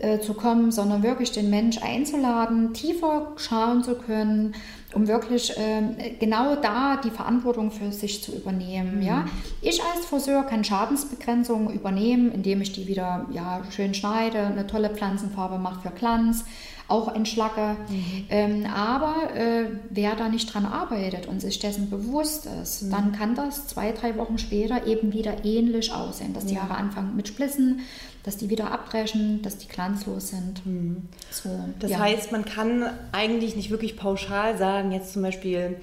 [0.00, 4.54] äh, zu kommen, sondern wirklich den Mensch einzuladen, tiefer schauen zu können,
[4.94, 8.96] um wirklich äh, genau da die Verantwortung für sich zu übernehmen.
[8.96, 9.02] Mhm.
[9.02, 9.24] Ja?
[9.62, 14.90] Ich als Friseur kann Schadensbegrenzungen übernehmen, indem ich die wieder ja, schön schneide, eine tolle
[14.90, 16.44] Pflanzenfarbe mache für Glanz,
[16.90, 17.76] auch entschlacke.
[17.88, 18.24] Mhm.
[18.30, 22.90] Ähm, aber äh, wer da nicht dran arbeitet und sich dessen bewusst ist, mhm.
[22.90, 27.14] dann kann das zwei, drei Wochen später eben wieder ähnlich aussehen, dass die Haare anfangen
[27.14, 27.80] mit Splissen,
[28.22, 30.64] dass die wieder abbrechen, dass die glanzlos sind.
[30.66, 31.08] Mhm.
[31.30, 31.98] So, das ja.
[31.98, 35.76] heißt, man kann eigentlich nicht wirklich pauschal sagen, jetzt zum Beispiel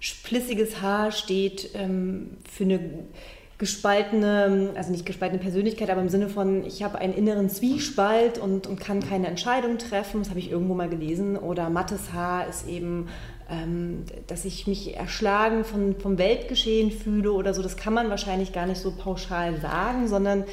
[0.00, 2.80] splissiges Haar steht ähm, für eine
[3.56, 8.66] gespaltene, also nicht gespaltene Persönlichkeit, aber im Sinne von, ich habe einen inneren Zwiespalt und,
[8.66, 11.36] und kann keine Entscheidung treffen, das habe ich irgendwo mal gelesen.
[11.36, 13.08] Oder mattes Haar ist eben,
[13.48, 17.62] ähm, dass ich mich erschlagen von, vom Weltgeschehen fühle oder so.
[17.62, 20.44] Das kann man wahrscheinlich gar nicht so pauschal sagen, sondern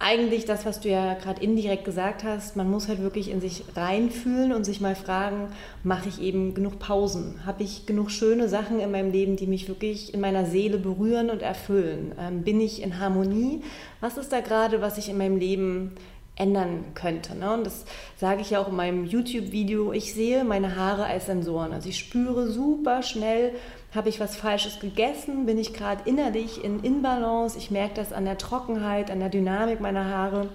[0.00, 3.64] eigentlich das, was du ja gerade indirekt gesagt hast, man muss halt wirklich in sich
[3.74, 5.48] reinfühlen und sich mal fragen,
[5.82, 7.40] mache ich eben genug Pausen?
[7.44, 11.30] Habe ich genug schöne Sachen in meinem Leben, die mich wirklich in meiner Seele berühren
[11.30, 12.12] und erfüllen?
[12.18, 13.62] Ähm, bin ich in Harmonie?
[14.00, 15.92] Was ist da gerade, was ich in meinem Leben
[16.38, 17.36] ändern könnte.
[17.36, 17.52] Ne?
[17.52, 17.84] Und das
[18.16, 19.92] sage ich ja auch in meinem YouTube-Video.
[19.92, 21.72] Ich sehe meine Haare als Sensoren.
[21.72, 23.54] Also ich spüre super schnell,
[23.94, 25.46] habe ich was Falsches gegessen?
[25.46, 27.56] Bin ich gerade innerlich in Inbalance?
[27.56, 30.50] Ich merke das an der Trockenheit, an der Dynamik meiner Haare.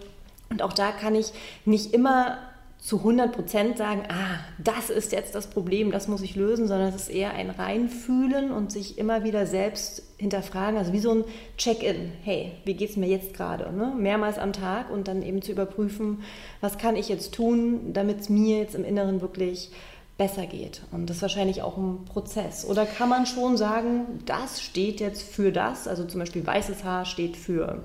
[0.49, 1.33] Und auch da kann ich
[1.65, 2.37] nicht immer
[2.83, 6.89] zu 100 Prozent sagen, ah, das ist jetzt das Problem, das muss ich lösen, sondern
[6.89, 11.23] es ist eher ein Reinfühlen und sich immer wieder selbst hinterfragen, also wie so ein
[11.57, 13.93] Check-in, hey, wie geht es mir jetzt gerade, ne?
[13.97, 16.23] mehrmals am Tag und dann eben zu überprüfen,
[16.59, 19.71] was kann ich jetzt tun, damit es mir jetzt im Inneren wirklich
[20.17, 20.81] besser geht.
[20.91, 22.65] Und das ist wahrscheinlich auch ein Prozess.
[22.65, 27.05] Oder kann man schon sagen, das steht jetzt für das, also zum Beispiel weißes Haar
[27.05, 27.83] steht für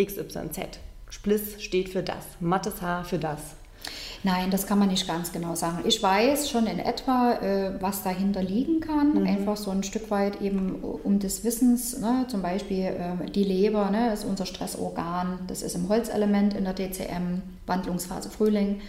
[0.00, 0.78] XYZ.
[1.08, 3.56] Spliss steht für das, mattes Haar für das.
[4.22, 5.84] Nein, das kann man nicht ganz genau sagen.
[5.84, 9.20] Ich weiß schon in etwa, äh, was dahinter liegen kann.
[9.20, 9.26] Mhm.
[9.26, 11.98] Einfach so ein Stück weit eben um des Wissens.
[11.98, 12.24] Ne?
[12.28, 14.12] Zum Beispiel äh, die Leber ne?
[14.12, 15.40] ist unser Stressorgan.
[15.46, 18.80] Das ist im Holzelement in der DCM, Wandlungsphase Frühling.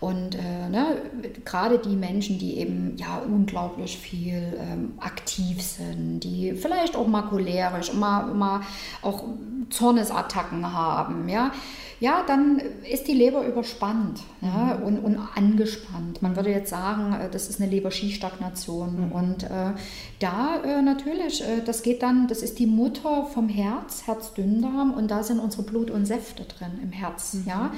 [0.00, 1.02] Und äh, ne,
[1.44, 7.22] gerade die Menschen, die eben ja unglaublich viel ähm, aktiv sind, die vielleicht auch mal
[7.22, 8.62] cholerisch, immer, immer
[9.02, 9.24] auch
[9.70, 11.52] Zornesattacken haben, ja,
[12.00, 14.82] ja, dann ist die Leber überspannt ja, mhm.
[14.84, 16.22] und, und, angespannt.
[16.22, 19.06] Man würde jetzt sagen, äh, das ist eine Leberskiestagnation.
[19.06, 19.12] Mhm.
[19.12, 19.72] Und äh,
[20.18, 25.10] da äh, natürlich, äh, das geht dann, das ist die Mutter vom Herz, Herzdünndarm, und
[25.10, 27.34] da sind unsere Blut und Säfte drin im Herz.
[27.34, 27.44] Mhm.
[27.46, 27.72] Ja?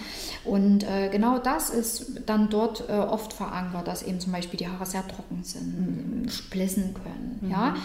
[0.45, 4.69] Und äh, genau das ist dann dort äh, oft verankert, dass eben zum Beispiel die
[4.69, 6.29] Haare sehr trocken sind, mhm.
[6.29, 7.51] splissen können.
[7.51, 7.71] Ja?
[7.71, 7.77] Mhm.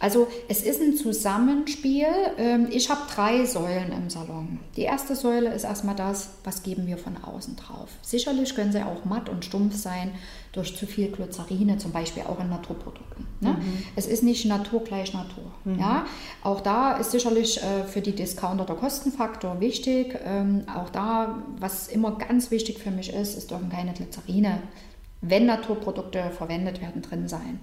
[0.00, 2.06] Also es ist ein Zusammenspiel.
[2.38, 4.58] Ähm, ich habe drei Säulen im Salon.
[4.76, 7.88] Die erste Säule ist erstmal das, was geben wir von außen drauf.
[8.02, 10.12] Sicherlich können sie auch matt und stumpf sein
[10.52, 13.26] durch zu viel Glycerine, zum Beispiel auch in Naturprodukten.
[13.40, 13.50] Ne?
[13.50, 13.82] Mhm.
[13.96, 15.44] Es ist nicht Natur gleich Natur.
[15.64, 15.78] Mhm.
[15.78, 16.06] Ja?
[16.42, 20.18] Auch da ist sicherlich äh, für die Discounter der Kostenfaktor wichtig.
[20.24, 24.62] Ähm, auch da, was immer ganz wichtig für mich ist, es dürfen keine Glycerine,
[25.20, 27.60] wenn Naturprodukte verwendet werden, drin sein.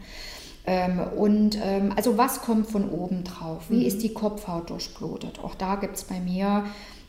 [0.67, 3.69] Ähm, und ähm, also was kommt von oben drauf?
[3.69, 3.85] Wie mhm.
[3.85, 5.39] ist die Kopfhaut durchblutet?
[5.39, 6.65] Auch da gibt es bei mir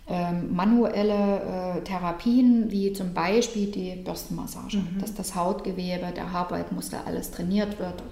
[0.08, 4.98] ähm, manuelle äh, Therapien, wie zum Beispiel die Bürstenmassage, mhm.
[5.00, 8.02] dass das Hautgewebe, der Haarbalkmuskel, alles trainiert wird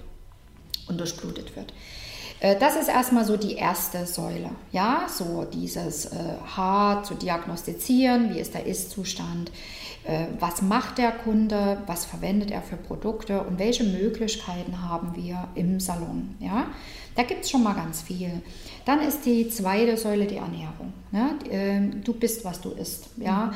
[0.87, 1.73] und durchblutet wird.
[2.39, 6.17] Äh, das ist erstmal so die erste Säule, ja, so dieses äh,
[6.55, 9.51] Haar zu diagnostizieren, wie ist der Ist-Zustand,
[10.03, 15.47] äh, was macht der Kunde, was verwendet er für Produkte und welche Möglichkeiten haben wir
[15.55, 16.35] im Salon.
[16.39, 16.67] Ja?
[17.15, 18.41] Da gibt es schon mal ganz viel.
[18.87, 20.93] Dann ist die zweite Säule die Ernährung.
[21.11, 21.31] Ne?
[21.49, 23.09] Ähm, du bist, was du isst.
[23.17, 23.47] Ja?
[23.47, 23.53] Mhm.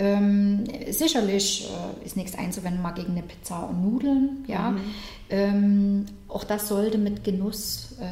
[0.00, 4.44] Ähm, sicherlich äh, ist nichts einzuwenden mal gegen eine Pizza und Nudeln.
[4.46, 4.70] Ja?
[4.70, 4.80] Mhm.
[5.30, 8.04] Ähm, auch das sollte mit Genuss äh,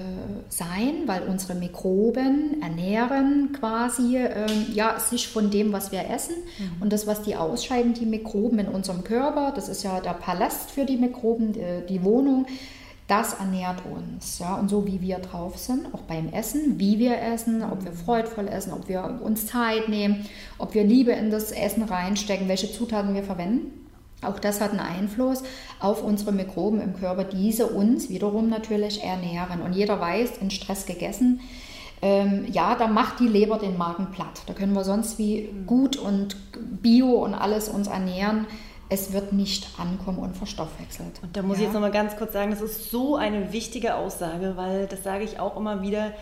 [0.48, 6.34] sein, weil unsere Mikroben ernähren quasi äh, ja, sich von dem, was wir essen.
[6.58, 6.82] Mhm.
[6.82, 10.72] Und das, was die ausscheiden, die Mikroben in unserem Körper, das ist ja der Palast
[10.72, 12.46] für die Mikroben, die, die Wohnung
[13.06, 14.38] das ernährt uns.
[14.38, 14.56] Ja?
[14.56, 18.48] Und so wie wir drauf sind, auch beim Essen, wie wir essen, ob wir freudvoll
[18.48, 20.26] essen, ob wir uns Zeit nehmen,
[20.58, 23.86] ob wir Liebe in das Essen reinstecken, welche Zutaten wir verwenden.
[24.22, 25.42] Auch das hat einen Einfluss
[25.78, 29.60] auf unsere Mikroben im Körper, diese uns wiederum natürlich ernähren.
[29.62, 31.40] Und jeder weiß, in Stress gegessen,
[32.02, 34.42] ähm, ja, da macht die Leber den Magen platt.
[34.46, 36.36] Da können wir sonst wie gut und
[36.82, 38.46] bio und alles uns ernähren
[38.88, 41.20] es wird nicht ankommen und verstoffwechselt.
[41.22, 41.62] Und da muss ja.
[41.62, 45.24] ich jetzt nochmal ganz kurz sagen, das ist so eine wichtige Aussage, weil das sage
[45.24, 46.12] ich auch immer wieder.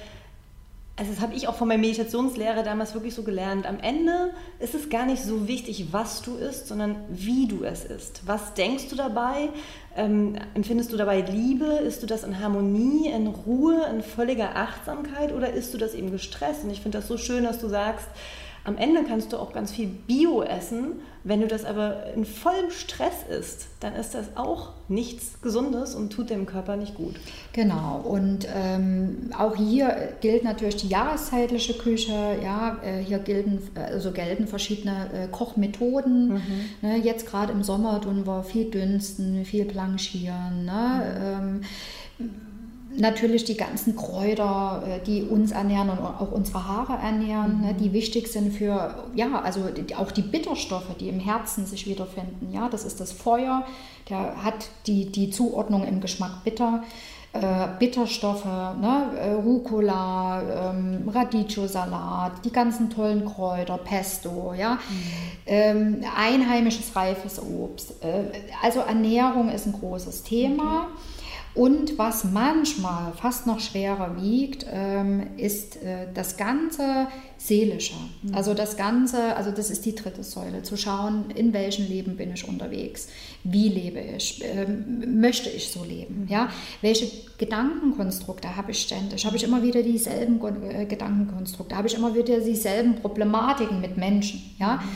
[0.96, 3.66] Also das habe ich auch von meiner Meditationslehre damals wirklich so gelernt.
[3.66, 7.84] Am Ende ist es gar nicht so wichtig, was du isst, sondern wie du es
[7.84, 8.22] isst.
[8.26, 9.48] Was denkst du dabei?
[9.96, 11.64] Ähm, empfindest du dabei Liebe?
[11.64, 16.12] Isst du das in Harmonie, in Ruhe, in völliger Achtsamkeit oder isst du das eben
[16.12, 16.62] gestresst?
[16.62, 18.06] Und ich finde das so schön, dass du sagst,
[18.64, 20.92] am Ende kannst du auch ganz viel Bio essen.
[21.22, 26.10] Wenn du das aber in vollem Stress isst, dann ist das auch nichts Gesundes und
[26.10, 27.14] tut dem Körper nicht gut.
[27.52, 28.02] Genau.
[28.04, 32.38] Und ähm, auch hier gilt natürlich die jahreszeitliche Küche.
[32.42, 36.34] Ja, äh, hier gelten, also gelten verschiedene äh, Kochmethoden.
[36.34, 36.40] Mhm.
[36.80, 40.64] Ne, jetzt gerade im Sommer tun wir viel dünsten, viel blanchieren.
[40.64, 41.60] Ne?
[42.18, 42.20] Mhm.
[42.20, 42.34] Ähm,
[42.96, 47.78] natürlich die ganzen Kräuter, äh, die uns ernähren und auch unsere Haare ernähren, ne, mhm.
[47.78, 52.52] die wichtig sind für, ja, also auch die Bitterstoffe, die im Herzen sich wiederfinden.
[52.52, 53.64] Ja, das ist das Feuer,
[54.08, 56.82] der hat die, die Zuordnung im Geschmack bitter.
[57.32, 64.78] Äh, Bitterstoffe, ne, äh, Rucola, ähm, Radicchio-Salat, die ganzen tollen Kräuter, Pesto, ja, mhm.
[65.46, 68.04] ähm, einheimisches reifes Obst.
[68.04, 68.30] Äh,
[68.62, 70.82] also Ernährung ist ein großes Thema.
[70.82, 71.13] Okay.
[71.54, 77.06] Und was manchmal fast noch schwerer wiegt, ähm, ist äh, das ganze
[77.38, 77.94] Seelische.
[78.22, 78.34] Mhm.
[78.34, 82.32] Also das Ganze, also das ist die dritte Säule, zu schauen, in welchem Leben bin
[82.32, 83.08] ich unterwegs,
[83.44, 86.28] wie lebe ich, ähm, möchte ich so leben, mhm.
[86.28, 86.48] ja?
[86.80, 87.06] welche
[87.38, 92.40] Gedankenkonstrukte habe ich ständig, habe ich immer wieder dieselben äh, Gedankenkonstrukte, habe ich immer wieder
[92.40, 94.76] dieselben Problematiken mit Menschen, ja.
[94.76, 94.88] Mhm.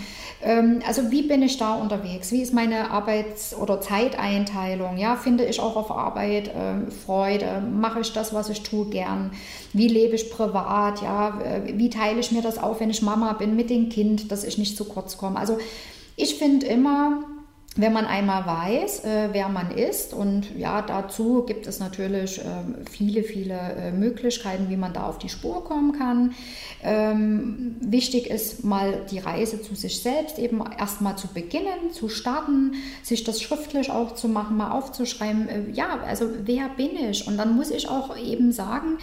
[0.43, 2.31] Ähm, also wie bin ich da unterwegs?
[2.31, 4.97] Wie ist meine Arbeits- oder Zeiteinteilung?
[4.97, 7.61] Ja, finde ich auch auf Arbeit äh, Freude?
[7.61, 9.33] Mache ich das, was ich tue, gern?
[9.73, 11.03] Wie lebe ich privat?
[11.03, 14.31] Ja, äh, wie teile ich mir das auf, wenn ich Mama bin mit dem Kind,
[14.31, 15.39] dass ich nicht zu kurz komme?
[15.39, 15.59] Also
[16.17, 17.23] ich finde immer,
[17.79, 20.13] wenn man einmal weiß, äh, wer man ist.
[20.13, 22.43] Und ja, dazu gibt es natürlich äh,
[22.91, 26.35] viele, viele äh, Möglichkeiten, wie man da auf die Spur kommen kann.
[26.83, 32.73] Ähm, wichtig ist mal die Reise zu sich selbst eben erstmal zu beginnen, zu starten,
[33.05, 35.49] sich das schriftlich auch zu machen, mal aufzuschreiben.
[35.49, 37.29] Äh, ja, also wer bin ich?
[37.29, 38.99] Und dann muss ich auch eben sagen,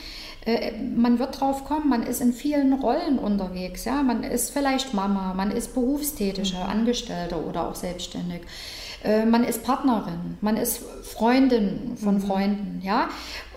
[0.46, 3.86] äh, man wird drauf kommen, man ist in vielen Rollen unterwegs.
[3.86, 4.04] Ja?
[4.04, 6.70] Man ist vielleicht Mama, man ist berufstätige, mhm.
[6.70, 8.42] Angestellte oder auch selbstständig.
[9.06, 12.22] Äh, man ist Partnerin, man ist Freundin von mhm.
[12.22, 13.10] Freunden, ja.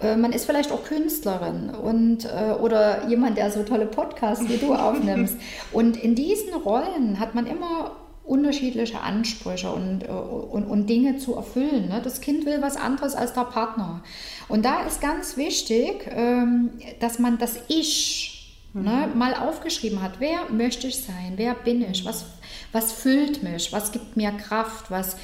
[0.02, 2.28] Äh, man ist vielleicht auch Künstlerin und
[2.60, 5.36] oder jemand, der so tolle Podcasts wie du aufnimmst.
[5.72, 11.88] Und in diesen Rollen hat man immer unterschiedliche Ansprüche und, und, und Dinge zu erfüllen.
[11.88, 12.00] Ne?
[12.04, 14.02] Das Kind will was anderes als der Partner.
[14.48, 18.38] Und da ist ganz wichtig, ähm, dass man das Ich
[18.74, 19.18] ne, mhm.
[19.18, 20.20] mal aufgeschrieben hat.
[20.20, 21.34] Wer möchte ich sein?
[21.36, 22.04] Wer bin ich?
[22.04, 22.26] Was,
[22.72, 23.72] was füllt mich?
[23.72, 24.90] Was gibt mir Kraft?
[24.90, 25.14] Was,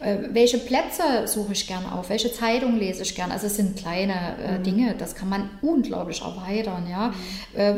[0.00, 2.10] äh, welche Plätze suche ich gern auf?
[2.10, 3.30] Welche Zeitung lese ich gern?
[3.30, 4.62] Also es sind kleine äh, mhm.
[4.62, 6.86] Dinge, das kann man unglaublich erweitern.
[6.90, 7.08] Ja?
[7.08, 7.58] Mhm.
[7.58, 7.74] Äh,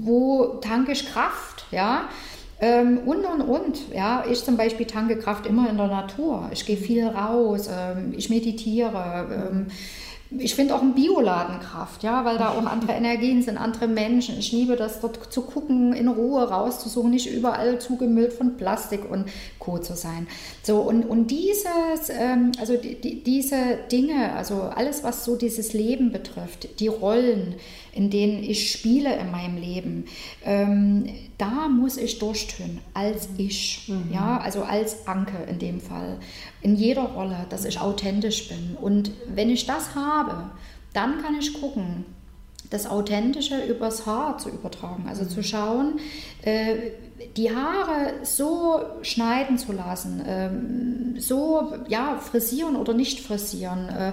[0.00, 1.66] wo tanke ich Kraft?
[1.70, 2.08] Ja?
[2.60, 3.92] Ähm, und und und.
[3.94, 6.48] Ja, ich zum Beispiel tanke Kraft immer in der Natur.
[6.52, 9.50] Ich gehe viel raus, ähm, ich meditiere.
[9.52, 9.66] Ähm,
[10.30, 14.38] ich finde auch ein Bioladen Kraft, ja, weil da auch andere Energien sind, andere Menschen.
[14.38, 19.30] Ich liebe das, dort zu gucken, in Ruhe rauszusuchen, nicht überall zugemüllt von Plastik und
[19.58, 19.78] Co.
[19.78, 20.26] zu sein.
[20.62, 25.72] So, und, und dieses, ähm, also die, die, diese Dinge, also alles, was so dieses
[25.72, 27.54] Leben betrifft, die Rollen,
[27.98, 30.04] in denen ich spiele in meinem Leben,
[30.44, 31.06] ähm,
[31.36, 34.12] da muss ich durchtun, als ich, mhm.
[34.12, 36.20] ja, also als Anke in dem Fall,
[36.62, 38.76] in jeder Rolle, dass ich authentisch bin.
[38.80, 40.52] Und wenn ich das habe,
[40.92, 42.04] dann kann ich gucken,
[42.70, 45.06] das Authentische übers Haar zu übertragen.
[45.08, 45.98] Also zu schauen,
[46.42, 46.76] äh,
[47.36, 54.12] die Haare so schneiden zu lassen, äh, so ja, frisieren oder nicht frisieren, äh,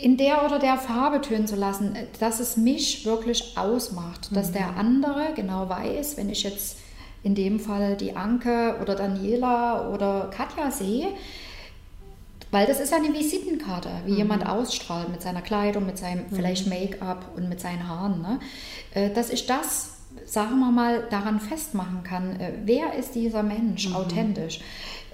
[0.00, 4.54] in der oder der Farbe tönen zu lassen, dass es mich wirklich ausmacht, dass mhm.
[4.54, 6.78] der andere genau weiß, wenn ich jetzt
[7.22, 11.08] in dem Fall die Anke oder Daniela oder Katja sehe,
[12.52, 14.18] weil das ist eine Visitenkarte, wie mhm.
[14.18, 16.36] jemand ausstrahlt mit seiner Kleidung, mit seinem mhm.
[16.36, 18.20] vielleicht Make-up und mit seinen Haaren.
[18.20, 18.38] Ne?
[18.94, 23.88] Äh, dass ich das, sagen wir mal, daran festmachen kann, äh, wer ist dieser Mensch
[23.88, 23.96] mhm.
[23.96, 24.60] authentisch.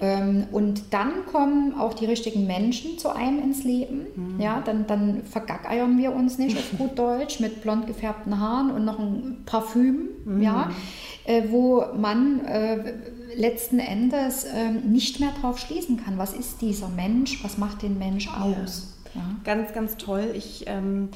[0.01, 4.07] Ähm, und dann kommen auch die richtigen Menschen zu einem ins Leben.
[4.16, 4.40] Mhm.
[4.40, 8.85] Ja, dann, dann vergackeiern wir uns nicht auf gut Deutsch mit blond gefärbten Haaren und
[8.85, 10.42] noch ein Parfüm, mhm.
[10.42, 10.70] ja,
[11.24, 12.40] äh, wo man
[13.35, 16.19] letzten Endes äh, nicht mehr drauf schließen kann.
[16.19, 17.43] Was ist dieser Mensch?
[17.43, 18.95] Was macht den Mensch aus?
[19.14, 19.21] Ja.
[19.21, 19.23] Ja.
[19.45, 20.33] Ganz, ganz toll.
[20.35, 21.11] Ich ähm,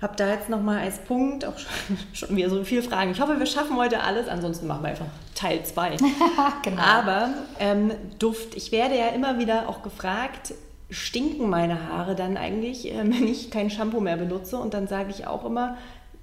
[0.00, 1.54] habe da jetzt nochmal als Punkt auch
[2.12, 3.10] schon wieder so viele Fragen.
[3.10, 4.28] Ich hoffe, wir schaffen heute alles.
[4.28, 5.96] Ansonsten machen wir einfach Teil 2.
[6.62, 6.82] genau.
[6.82, 8.54] Aber ähm, Duft.
[8.54, 10.54] Ich werde ja immer wieder auch gefragt,
[10.90, 14.58] stinken meine Haare dann eigentlich, äh, wenn ich kein Shampoo mehr benutze?
[14.58, 15.76] Und dann sage ich auch immer,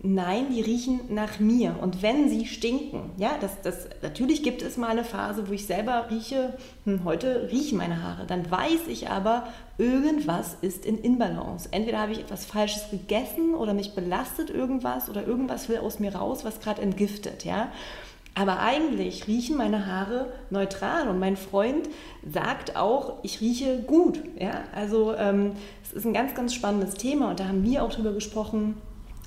[0.04, 1.76] Nein, die riechen nach mir.
[1.80, 5.68] Und wenn sie stinken, ja, das, das, natürlich gibt es mal eine Phase, wo ich
[5.68, 8.26] selber rieche, hm, heute riechen meine Haare.
[8.26, 9.44] Dann weiß ich aber,
[9.78, 11.70] irgendwas ist in Inbalance.
[11.72, 16.16] Entweder habe ich etwas Falsches gegessen oder mich belastet irgendwas oder irgendwas will aus mir
[16.16, 17.72] raus, was gerade entgiftet, ja.
[18.34, 21.90] Aber eigentlich riechen meine Haare neutral und mein Freund
[22.28, 24.20] sagt auch, ich rieche gut.
[24.40, 24.64] Ja?
[24.74, 25.52] Also ähm,
[25.84, 28.78] es ist ein ganz, ganz spannendes Thema und da haben wir auch drüber gesprochen,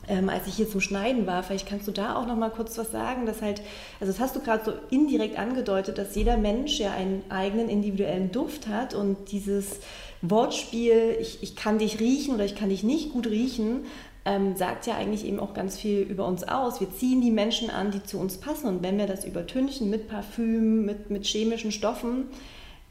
[0.09, 1.43] ähm, als ich hier zum Schneiden war.
[1.43, 3.62] Vielleicht kannst du da auch noch mal kurz was sagen, dass halt,
[4.01, 8.31] also das hast du gerade so indirekt angedeutet, dass jeder Mensch ja einen eigenen individuellen
[8.33, 9.81] Duft hat und dieses
[10.23, 13.85] Wortspiel, ich, ich kann dich riechen oder ich kann dich nicht gut riechen,
[14.25, 16.81] ähm, sagt ja eigentlich eben auch ganz viel über uns aus.
[16.81, 20.09] Wir ziehen die Menschen an, die zu uns passen und wenn wir das übertünchen mit
[20.09, 22.29] Parfüm, mit, mit chemischen Stoffen,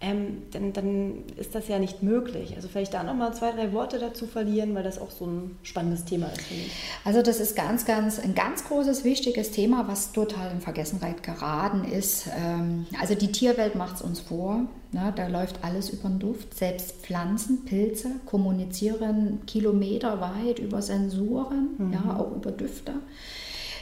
[0.02, 2.56] ähm, dann, dann, ist das ja nicht möglich.
[2.56, 6.04] Also vielleicht da nochmal zwei, drei Worte dazu verlieren, weil das auch so ein spannendes
[6.04, 6.42] Thema ist.
[6.42, 6.74] Finde ich.
[7.06, 11.86] Also das ist ganz, ganz, ein ganz großes, wichtiges Thema, was total in Vergessenheit geraten
[11.86, 12.28] ist.
[12.38, 14.66] Ähm, also die Tierwelt macht es uns vor.
[14.92, 15.14] Ne?
[15.16, 16.54] Da läuft alles über den Duft.
[16.54, 21.94] Selbst Pflanzen, Pilze kommunizieren kilometerweit über Sensoren, mhm.
[21.94, 22.94] ja, auch über Düfte.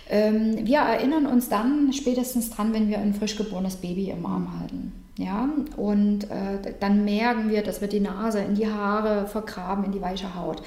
[0.08, 4.60] Ähm, wir erinnern uns dann spätestens dran, wenn wir ein frisch geborenes Baby im Arm
[4.60, 5.01] halten.
[5.17, 9.91] Ja, und äh, dann merken wir, dass wir die Nase in die Haare vergraben, in
[9.91, 10.62] die weiche Haut.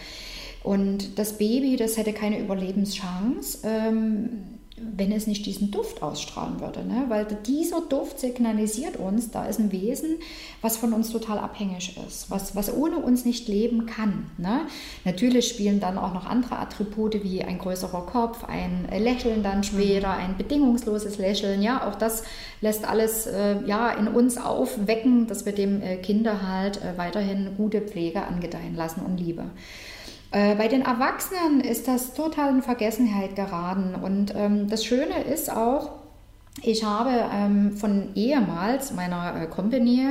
[0.62, 3.58] Und das Baby, das hätte keine Überlebenschance.
[3.64, 6.84] Ähm, wenn es nicht diesen Duft ausstrahlen würde.
[6.84, 7.04] Ne?
[7.08, 10.16] Weil dieser Duft signalisiert uns, da ist ein Wesen,
[10.62, 14.30] was von uns total abhängig ist, was, was ohne uns nicht leben kann.
[14.36, 14.62] Ne?
[15.04, 20.14] Natürlich spielen dann auch noch andere Attribute wie ein größerer Kopf, ein Lächeln dann später,
[20.14, 20.20] mhm.
[20.20, 21.62] ein bedingungsloses Lächeln.
[21.62, 22.24] Ja, auch das
[22.60, 27.50] lässt alles äh, ja, in uns aufwecken, dass wir dem äh, Kinder halt äh, weiterhin
[27.56, 29.44] gute Pflege angedeihen lassen und Liebe.
[30.34, 33.94] Äh, bei den Erwachsenen ist das total in Vergessenheit geraten.
[33.94, 35.92] Und ähm, das Schöne ist auch,
[36.60, 40.08] ich habe ähm, von ehemals meiner äh, Company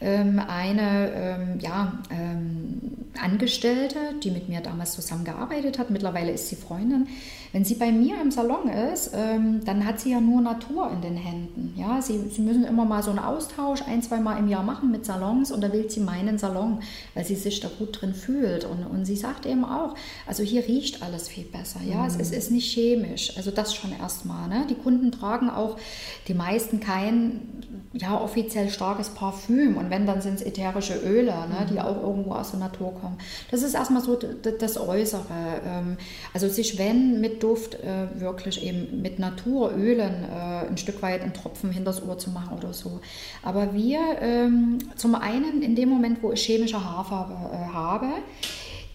[0.00, 2.80] ähm, eine ähm, ja, ähm,
[3.20, 7.08] Angestellte, die mit mir damals zusammengearbeitet hat, mittlerweile ist sie Freundin,
[7.54, 11.02] wenn sie bei mir im Salon ist, ähm, dann hat sie ja nur Natur in
[11.02, 11.72] den Händen.
[11.76, 14.90] Ja, sie, sie müssen immer mal so einen Austausch ein, zwei Mal im Jahr machen
[14.90, 16.80] mit Salons und da wählt sie meinen Salon,
[17.14, 18.64] weil sie sich da gut drin fühlt.
[18.64, 19.94] Und, und sie sagt eben auch,
[20.26, 21.78] also hier riecht alles viel besser.
[21.88, 22.06] Ja, mhm.
[22.06, 23.36] es, es, ist nicht chemisch.
[23.36, 24.48] Also das schon erstmal.
[24.48, 24.66] Ne?
[24.68, 25.76] Die Kunden tragen auch
[26.26, 27.40] die meisten kein
[27.92, 31.80] ja, offiziell starkes Parfüm und wenn, dann sind es ätherische Öle, ne, die mhm.
[31.80, 33.18] auch irgendwo aus der Natur kommen.
[33.52, 35.22] Das ist erstmal so das Äußere.
[35.64, 35.96] Ähm,
[36.32, 41.34] also sich, wenn mit Duft äh, wirklich eben mit Naturölen äh, ein Stück weit einen
[41.34, 43.00] Tropfen hinters Ohr zu machen oder so.
[43.42, 48.06] Aber wir, ähm, zum einen in dem Moment, wo ich chemische Haarfarbe äh, habe,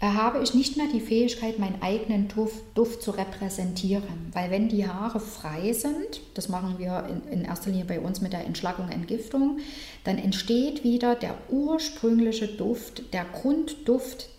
[0.02, 4.32] habe ich nicht mehr die Fähigkeit, meinen eigenen Duft, Duft, zu repräsentieren.
[4.32, 8.22] Weil wenn die Haare frei sind, das machen wir in, in, erster Linie bei uns
[8.22, 9.60] mit der Entschlackung, Entgiftung,
[10.06, 14.30] dann entsteht wieder der ursprüngliche Duft, der Grundduft,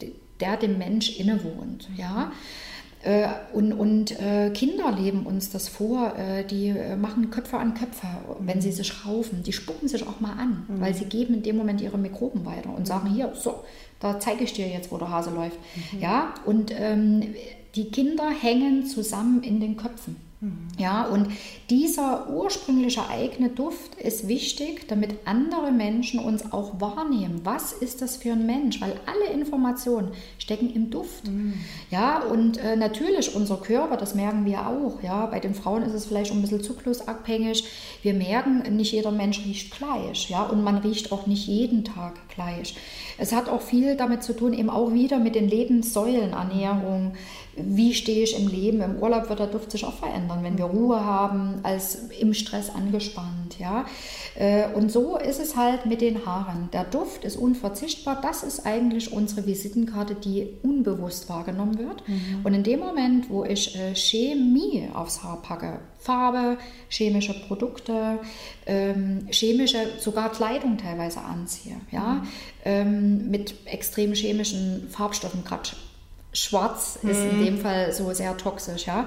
[0.41, 1.91] der dem Mensch innewohnt.
[1.97, 2.33] Ja?
[3.03, 8.07] Äh, und, und äh, Kinder leben uns das vor, äh, die machen Köpfe an Köpfe,
[8.41, 9.43] wenn sie sich raufen.
[9.43, 10.81] Die spucken sich auch mal an, mhm.
[10.81, 13.65] weil sie geben in dem Moment ihre Mikroben weiter und sagen, hier, so,
[14.01, 15.57] da zeige ich dir jetzt, wo der Hase läuft.
[15.93, 16.01] Mhm.
[16.01, 17.35] Ja, und ähm,
[17.75, 20.17] die Kinder hängen zusammen in den Köpfen.
[20.41, 20.69] Mhm.
[20.79, 21.29] Ja, und
[21.69, 27.43] dieser ursprüngliche eigene Duft ist wichtig, damit andere Menschen uns auch wahrnehmen.
[27.45, 28.81] Was ist das für ein Mensch?
[28.81, 31.29] Weil alle Informationen stecken im Duft.
[31.29, 31.55] Mhm.
[31.91, 35.03] Ja, und äh, natürlich unser Körper, das merken wir auch.
[35.03, 37.65] Ja, bei den Frauen ist es vielleicht ein bisschen zyklusabhängig.
[38.03, 40.31] Wir merken, nicht jeder Mensch riecht gleich.
[40.31, 42.75] Ja, und man riecht auch nicht jeden Tag gleich.
[43.19, 47.13] Es hat auch viel damit zu tun, eben auch wieder mit den Lebenssäulen, Ernährung,
[47.57, 48.81] wie stehe ich im Leben.
[48.81, 52.71] Im Urlaub wird der Duft sich auch verändern, wenn wir Ruhe haben, als im Stress
[52.71, 53.59] angespannt.
[53.59, 53.85] Ja?
[54.35, 56.69] Äh, und so ist es halt mit den Haaren.
[56.73, 58.21] Der Duft ist unverzichtbar.
[58.23, 62.07] Das ist eigentlich unsere Visitenkarte, die unbewusst wahrgenommen wird.
[62.09, 62.41] Mhm.
[62.45, 66.57] Und in dem Moment, wo ich äh, Chemie aufs Haar packe, Farbe,
[66.89, 68.19] chemische Produkte,
[68.67, 72.29] ähm, chemische, sogar Kleidung teilweise anziehe, ja, mhm.
[72.65, 75.71] ähm, mit extrem chemischen Farbstoffen, gerade
[76.33, 77.45] Schwarz ist in mhm.
[77.45, 79.07] dem Fall so sehr toxisch, ja.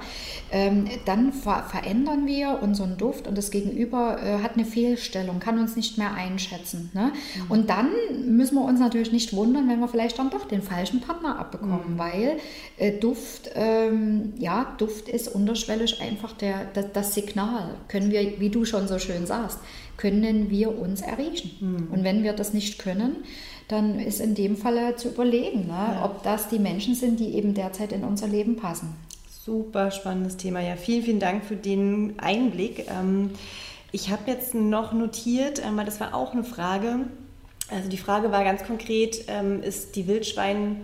[0.52, 5.58] Ähm, dann ver verändern wir unseren Duft und das Gegenüber äh, hat eine Fehlstellung, kann
[5.58, 6.90] uns nicht mehr einschätzen.
[6.92, 7.12] Ne?
[7.12, 7.50] Mhm.
[7.50, 7.88] Und dann
[8.26, 11.94] müssen wir uns natürlich nicht wundern, wenn wir vielleicht dann doch den falschen Partner abbekommen,
[11.94, 11.98] mhm.
[11.98, 12.36] weil
[12.76, 17.76] äh, Duft, ähm, ja, Duft ist unterschwellig einfach der, der, das Signal.
[17.88, 19.58] Können wir, wie du schon so schön sagst,
[19.96, 21.56] können wir uns erriechen.
[21.60, 21.88] Mhm.
[21.90, 23.16] Und wenn wir das nicht können,
[23.68, 26.04] dann ist in dem Fall zu überlegen, ne, ja.
[26.04, 28.94] ob das die Menschen sind, die eben derzeit in unser Leben passen.
[29.28, 30.60] Super spannendes Thema.
[30.60, 32.86] Ja, vielen, vielen Dank für den Einblick.
[32.90, 33.30] Ähm,
[33.92, 37.00] ich habe jetzt noch notiert, ähm, weil das war auch eine Frage.
[37.70, 40.76] Also die Frage war ganz konkret, ähm, ist die Wildschwein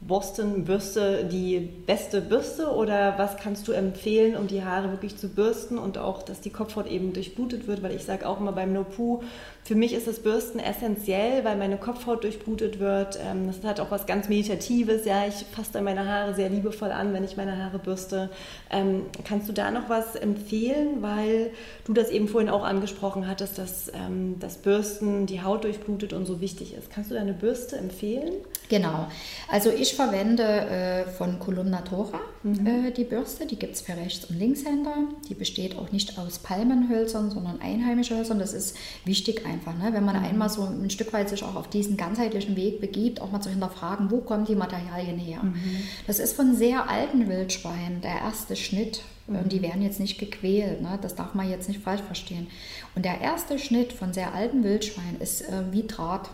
[0.00, 5.76] Boston-Bürste die beste Bürste oder was kannst du empfehlen, um die Haare wirklich zu bürsten
[5.76, 7.82] und auch, dass die Kopfhaut eben durchblutet wird?
[7.82, 9.22] Weil ich sage auch immer beim No-Poo,
[9.62, 13.18] für mich ist das Bürsten essentiell, weil meine Kopfhaut durchblutet wird.
[13.24, 15.04] Ähm, das hat auch was ganz Meditatives.
[15.04, 18.30] Ja, ich fasse dann meine Haare sehr liebevoll an, wenn ich meine Haare bürste.
[18.70, 21.50] Ähm, kannst du da noch was empfehlen, weil
[21.84, 26.24] du das eben vorhin auch angesprochen hattest, dass ähm, das Bürsten die Haut durchblutet und
[26.24, 26.90] so wichtig ist.
[26.90, 28.32] Kannst du da eine Bürste empfehlen?
[28.70, 29.08] Genau.
[29.50, 32.66] Also ich verwende äh, von Columna Tora mhm.
[32.66, 33.46] äh, die Bürste.
[33.46, 34.94] Die gibt es für Rechts- und Linkshänder.
[35.28, 38.38] Die besteht auch nicht aus Palmenhölzern, sondern einheimische Hölzern.
[38.38, 39.76] Das ist wichtig einfach.
[39.76, 39.90] Ne?
[39.92, 40.24] Wenn man mhm.
[40.24, 43.50] einmal so ein Stück weit sich auch auf diesen ganzheitlichen Weg begibt, auch mal zu
[43.50, 45.42] hinterfragen, wo kommen die Materialien her.
[45.42, 45.82] Mhm.
[46.06, 49.02] Das ist von sehr alten Wildschweinen der erste Schnitt.
[49.26, 49.36] Mhm.
[49.36, 50.82] Und die werden jetzt nicht gequält.
[50.82, 50.98] Ne?
[51.00, 52.48] Das darf man jetzt nicht falsch verstehen.
[52.94, 56.30] Und der erste Schnitt von sehr alten Wildschweinen ist äh, wie Draht.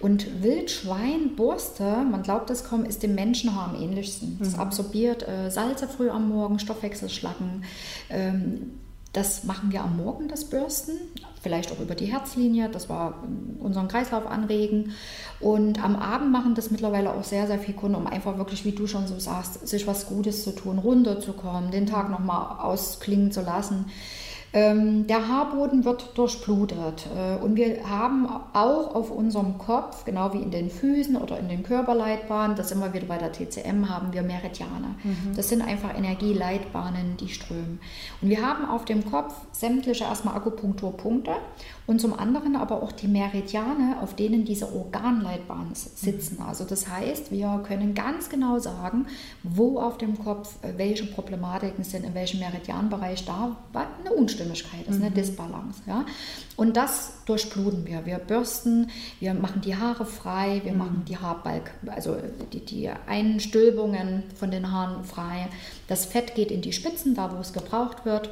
[0.00, 4.38] Und Wildschweinborste, man glaubt es kaum, ist dem Menschenhaar am ähnlichsten.
[4.40, 4.60] Es mhm.
[4.60, 7.64] absorbiert äh, Salze früh am Morgen, Stoffwechselschlacken,
[8.08, 8.72] ähm,
[9.12, 10.92] das machen wir am Morgen, das Bürsten,
[11.42, 13.24] vielleicht auch über die Herzlinie, das war
[13.58, 14.92] unseren Kreislauf anregen.
[15.40, 18.70] Und am Abend machen das mittlerweile auch sehr, sehr viele Kunden, um einfach wirklich, wie
[18.70, 23.40] du schon so sagst, sich was Gutes zu tun, runterzukommen, den Tag nochmal ausklingen zu
[23.40, 23.86] lassen.
[24.52, 30.42] Ähm, der Haarboden wird durchblutet äh, und wir haben auch auf unserem Kopf, genau wie
[30.42, 34.12] in den Füßen oder in den Körperleitbahnen, das sind wir wieder bei der TCM, haben
[34.12, 34.96] wir Meridiane.
[35.04, 35.36] Mhm.
[35.36, 37.78] Das sind einfach Energieleitbahnen, die strömen.
[38.20, 41.32] Und wir haben auf dem Kopf sämtliche erstmal Akupunkturpunkte
[41.86, 46.36] und zum anderen aber auch die Meridiane, auf denen diese Organleitbahnen sitzen.
[46.36, 46.46] Mhm.
[46.48, 49.06] Also das heißt, wir können ganz genau sagen,
[49.42, 55.00] wo auf dem Kopf äh, welche Problematiken sind, in welchem Meridianbereich da eine Unstimmigkeit ist,
[55.00, 55.14] eine mhm.
[55.14, 55.82] Disbalance.
[55.86, 56.04] Ja?
[56.56, 58.06] Und das durchbluten wir.
[58.06, 60.78] Wir bürsten, wir machen die Haare frei, wir mhm.
[60.78, 62.16] machen die Haarbalk, also
[62.52, 65.48] die, die Einstülbungen von den Haaren frei.
[65.88, 68.30] Das Fett geht in die Spitzen, da wo es gebraucht wird.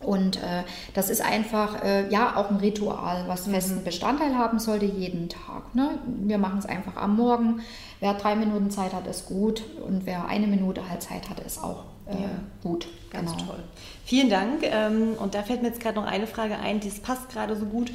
[0.00, 0.62] Und äh,
[0.94, 3.52] das ist einfach äh, ja auch ein Ritual, was mhm.
[3.52, 5.74] festen Bestandteil haben sollte jeden Tag.
[5.74, 5.98] Ne?
[6.06, 7.60] Wir machen es einfach am Morgen.
[8.00, 9.62] Wer drei Minuten Zeit hat, ist gut.
[9.86, 12.28] Und wer eine Minute halt Zeit hat, ist auch äh, ja.
[12.62, 12.86] gut.
[13.10, 13.52] Ganz genau.
[13.52, 13.64] toll.
[14.06, 14.62] Vielen Dank.
[14.62, 17.66] Ähm, und da fällt mir jetzt gerade noch eine Frage ein, die passt gerade so
[17.66, 17.90] gut.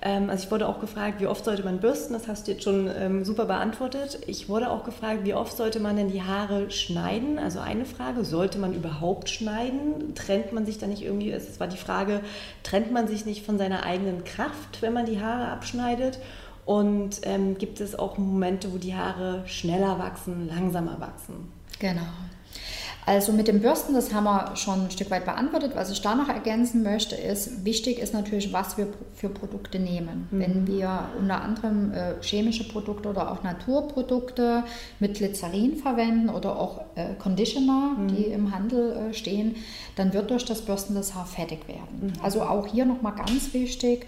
[0.00, 2.12] Ähm, also ich wurde auch gefragt, wie oft sollte man bürsten?
[2.12, 4.20] Das hast du jetzt schon ähm, super beantwortet.
[4.28, 7.40] Ich wurde auch gefragt, wie oft sollte man denn die Haare schneiden?
[7.40, 10.14] Also eine Frage, sollte man überhaupt schneiden?
[10.14, 11.32] Trennt man sich da nicht irgendwie?
[11.32, 12.20] Es war die Frage,
[12.62, 16.20] trennt man sich nicht von seiner eigenen Kraft, wenn man die Haare abschneidet?
[16.64, 21.50] Und ähm, gibt es auch Momente, wo die Haare schneller wachsen, langsamer wachsen?
[21.80, 22.02] Genau.
[23.06, 25.72] Also mit dem Bürsten, das haben wir schon ein Stück weit beantwortet.
[25.76, 30.26] Was ich da noch ergänzen möchte, ist, wichtig ist natürlich, was wir für Produkte nehmen.
[30.32, 30.40] Mhm.
[30.40, 34.64] Wenn wir unter anderem äh, chemische Produkte oder auch Naturprodukte
[34.98, 38.08] mit Glycerin verwenden oder auch äh, Conditioner, mhm.
[38.08, 39.54] die im Handel äh, stehen,
[39.94, 42.12] dann wird durch das Bürsten das Haar fettig werden.
[42.12, 42.12] Mhm.
[42.24, 44.04] Also auch hier nochmal ganz wichtig,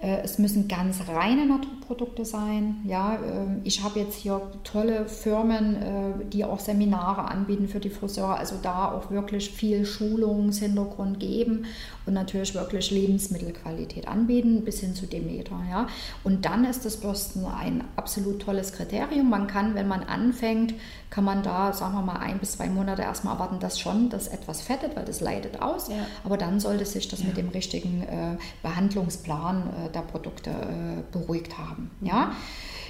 [0.00, 2.76] es müssen ganz reine Naturprodukte sein.
[2.84, 7.90] Ja, ähm, ich habe jetzt hier tolle Firmen, äh, die auch Seminare anbieten für die
[7.90, 11.64] Friseure, also da auch wirklich viel Schulungshintergrund geben
[12.06, 15.58] und natürlich wirklich Lebensmittelqualität anbieten, bis hin zu Demeter.
[15.68, 15.88] Ja.
[16.22, 19.28] Und dann ist das Bürsten ein absolut tolles Kriterium.
[19.28, 20.74] Man kann, wenn man anfängt,
[21.10, 24.28] kann man da, sagen wir mal, ein bis zwei Monate erstmal erwarten, dass schon das
[24.28, 25.88] etwas fettet, weil das leidet aus.
[25.88, 26.06] Ja.
[26.24, 27.26] Aber dann sollte sich das ja.
[27.26, 31.90] mit dem richtigen äh, Behandlungsplan äh, der Produkte äh, beruhigt haben.
[32.00, 32.32] Ja.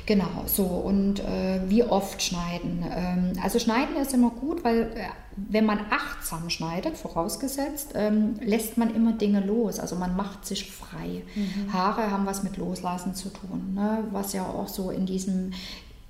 [0.08, 2.82] Genau, so und äh, wie oft schneiden.
[2.90, 8.78] Ähm, also schneiden ist immer gut, weil äh, wenn man achtsam schneidet, vorausgesetzt, ähm, lässt
[8.78, 9.78] man immer Dinge los.
[9.78, 11.24] Also man macht sich frei.
[11.34, 11.72] Mhm.
[11.74, 14.04] Haare haben was mit Loslassen zu tun, ne?
[14.10, 15.52] was ja auch so in diesem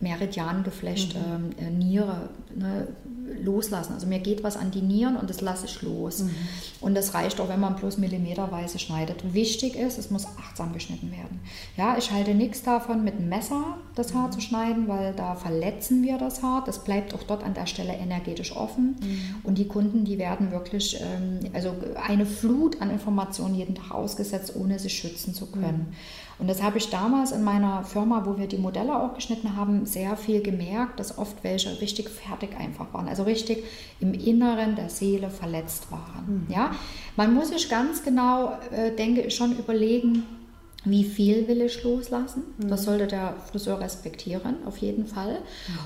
[0.01, 1.51] Meridiangeflecht mhm.
[1.59, 2.87] ähm, äh, Niere ne,
[3.43, 3.95] loslassen.
[3.95, 6.21] Also mir geht was an die Nieren und das lasse ich los.
[6.21, 6.31] Mhm.
[6.81, 9.35] Und das reicht auch, wenn man bloß millimeterweise schneidet.
[9.35, 11.41] Wichtig ist, es muss achtsam geschnitten werden.
[11.77, 14.33] Ja, ich halte nichts davon, mit einem Messer das Haar mhm.
[14.33, 16.63] zu schneiden, weil da verletzen wir das Haar.
[16.65, 18.97] Das bleibt auch dort an der Stelle energetisch offen.
[19.01, 19.35] Mhm.
[19.43, 21.75] Und die Kunden, die werden wirklich, ähm, also
[22.07, 25.93] eine Flut an Informationen jeden Tag ausgesetzt, ohne sich schützen zu können.
[26.39, 29.87] Und das habe ich damals in meiner Firma, wo wir die Modelle auch geschnitten haben,
[29.87, 33.65] sehr viel gemerkt, dass oft welche richtig fertig einfach waren, also richtig
[33.99, 36.47] im Inneren der Seele verletzt waren.
[36.47, 36.55] Mhm.
[36.55, 36.71] Ja?
[37.17, 40.25] Man muss sich ganz genau, äh, denke ich, schon überlegen,
[40.85, 42.45] wie viel will ich loslassen?
[42.57, 42.69] Mhm.
[42.69, 45.39] Das sollte der Friseur respektieren, auf jeden Fall.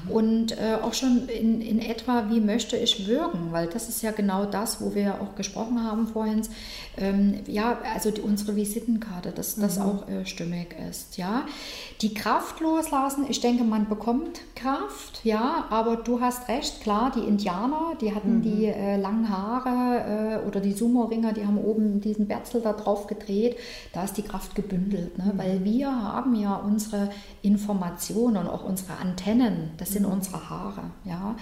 [0.07, 0.11] Mhm.
[0.11, 3.53] Und äh, auch schon in, in etwa, wie möchte ich wirken?
[3.53, 6.43] Weil das ist ja genau das, wo wir auch gesprochen haben vorhin.
[6.99, 9.83] Ähm, ja, also die, unsere Visitenkarte, dass das mhm.
[9.83, 11.17] auch äh, stimmig ist.
[11.17, 11.47] Ja,
[12.03, 13.25] die Kraft loslassen.
[13.29, 18.39] Ich denke, man bekommt Kraft, ja, aber du hast recht, klar, die Indianer, die hatten
[18.39, 18.43] mhm.
[18.43, 23.07] die äh, langen Haare äh, oder die Sumo-Ringer, die haben oben diesen Bärzel da drauf
[23.07, 23.57] gedreht.
[23.95, 25.33] Da ist die Kraft gebündelt, ne?
[25.33, 25.39] Mhm.
[25.39, 27.11] weil wir haben ja unsere
[27.43, 30.13] Informationen und auch unsere Antennen, das sind mhm.
[30.13, 31.37] unsere Haare, ja.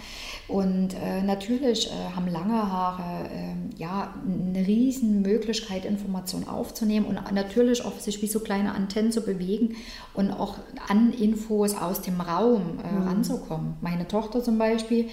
[0.49, 7.18] Und äh, natürlich äh, haben lange Haare ähm, ja eine riesen Möglichkeit, Informationen aufzunehmen und
[7.32, 9.76] natürlich auch sich wie so kleine Antennen zu bewegen
[10.14, 10.57] und auch
[10.88, 13.09] an Infos aus dem Raum äh, mhm.
[13.09, 13.74] ranzukommen.
[13.80, 15.09] Meine Tochter zum Beispiel,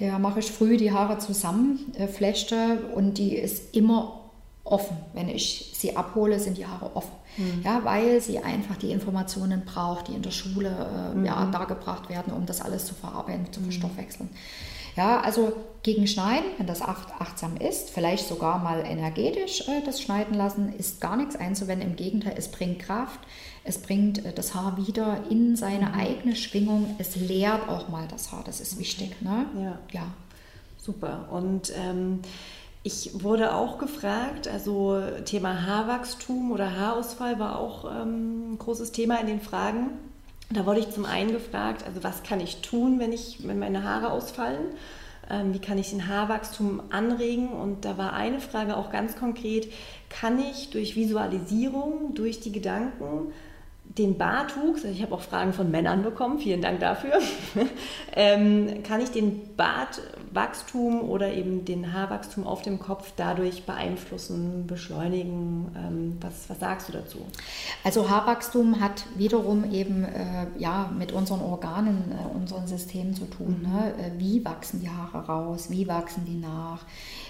[0.00, 4.27] der mache ich früh die Haare zusammen, äh, flechte und die ist immer
[4.70, 4.96] offen.
[5.12, 7.12] Wenn ich sie abhole, sind die Haare offen.
[7.36, 7.62] Mhm.
[7.64, 11.24] Ja, weil sie einfach die Informationen braucht, die in der Schule äh, mhm.
[11.24, 13.64] ja, dargebracht werden, um das alles zu verarbeiten, zu mhm.
[13.64, 14.28] verstoffwechseln.
[14.96, 15.52] Ja, also
[15.84, 21.00] gegen Schneiden, wenn das achtsam ist, vielleicht sogar mal energetisch äh, das Schneiden lassen, ist
[21.00, 21.90] gar nichts einzuwenden.
[21.90, 23.20] Im Gegenteil, es bringt Kraft,
[23.62, 25.94] es bringt äh, das Haar wieder in seine mhm.
[25.94, 29.14] eigene Schwingung, es leert auch mal das Haar, das ist wichtig.
[29.20, 29.46] Ne?
[29.56, 29.78] Ja.
[29.92, 30.06] ja.
[30.78, 31.28] Super.
[31.30, 32.20] Und ähm,
[32.84, 39.20] Ich wurde auch gefragt, also Thema Haarwachstum oder Haarausfall war auch ähm, ein großes Thema
[39.20, 39.90] in den Fragen.
[40.50, 43.82] Da wurde ich zum einen gefragt, also was kann ich tun, wenn, ich, wenn meine
[43.82, 44.66] Haare ausfallen?
[45.28, 47.48] Ähm, wie kann ich den Haarwachstum anregen?
[47.48, 49.70] Und da war eine Frage auch ganz konkret,
[50.08, 53.32] kann ich durch Visualisierung, durch die Gedanken
[53.98, 57.14] den Bartwuchs, also ich habe auch Fragen von Männern bekommen, vielen Dank dafür,
[58.16, 65.74] ähm, kann ich den Bartwachstum oder eben den Haarwachstum auf dem Kopf dadurch beeinflussen, beschleunigen?
[65.76, 67.18] Ähm, was, was sagst du dazu?
[67.84, 73.62] Also Haarwachstum hat wiederum eben äh, ja, mit unseren Organen, äh, unseren Systemen zu tun.
[73.62, 73.72] Mhm.
[73.72, 73.94] Ne?
[73.98, 75.70] Äh, wie wachsen die Haare raus?
[75.70, 76.84] Wie wachsen die nach?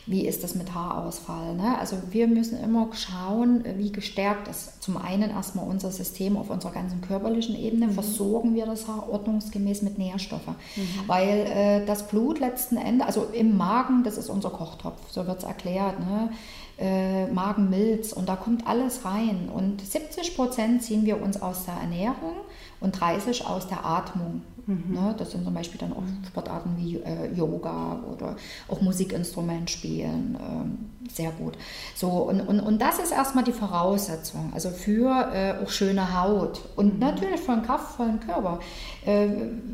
[0.08, 1.54] Wie ist das mit Haarausfall.
[1.54, 1.78] Ne?
[1.78, 6.72] Also wir müssen immer schauen, wie gestärkt ist zum einen erstmal unser System auf unserer
[6.72, 7.92] ganzen körperlichen Ebene, mhm.
[7.92, 10.54] versorgen wir das Haar ordnungsgemäß mit Nährstoffen.
[10.76, 10.82] Mhm.
[11.06, 15.38] Weil äh, das Blut letzten Endes, also im Magen, das ist unser Kochtopf, so wird
[15.38, 16.30] es erklärt, ne?
[16.78, 19.50] äh, Magenmilz und da kommt alles rein.
[19.52, 22.34] Und 70 Prozent ziehen wir uns aus der Ernährung
[22.80, 24.42] und 30 aus der Atmung.
[24.68, 24.92] Mhm.
[24.92, 25.14] Ne?
[25.16, 28.36] Das sind zum Beispiel dann auch Sportarten wie äh, Yoga oder
[28.68, 30.38] auch Musikinstrument spielen.
[30.38, 30.78] Ähm,
[31.10, 31.54] sehr gut.
[31.94, 36.60] So, und, und, und das ist erstmal die Voraussetzung, also für äh, auch schöne Haut
[36.76, 37.00] und mhm.
[37.00, 38.60] natürlich für einen kraftvollen Körper.
[39.06, 39.28] Äh,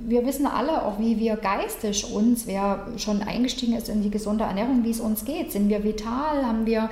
[0.07, 4.45] wir wissen alle auch, wie wir geistig uns, wer schon eingestiegen ist in die gesunde
[4.45, 5.51] Ernährung, wie es uns geht.
[5.51, 6.47] Sind wir vital?
[6.47, 6.89] Haben wir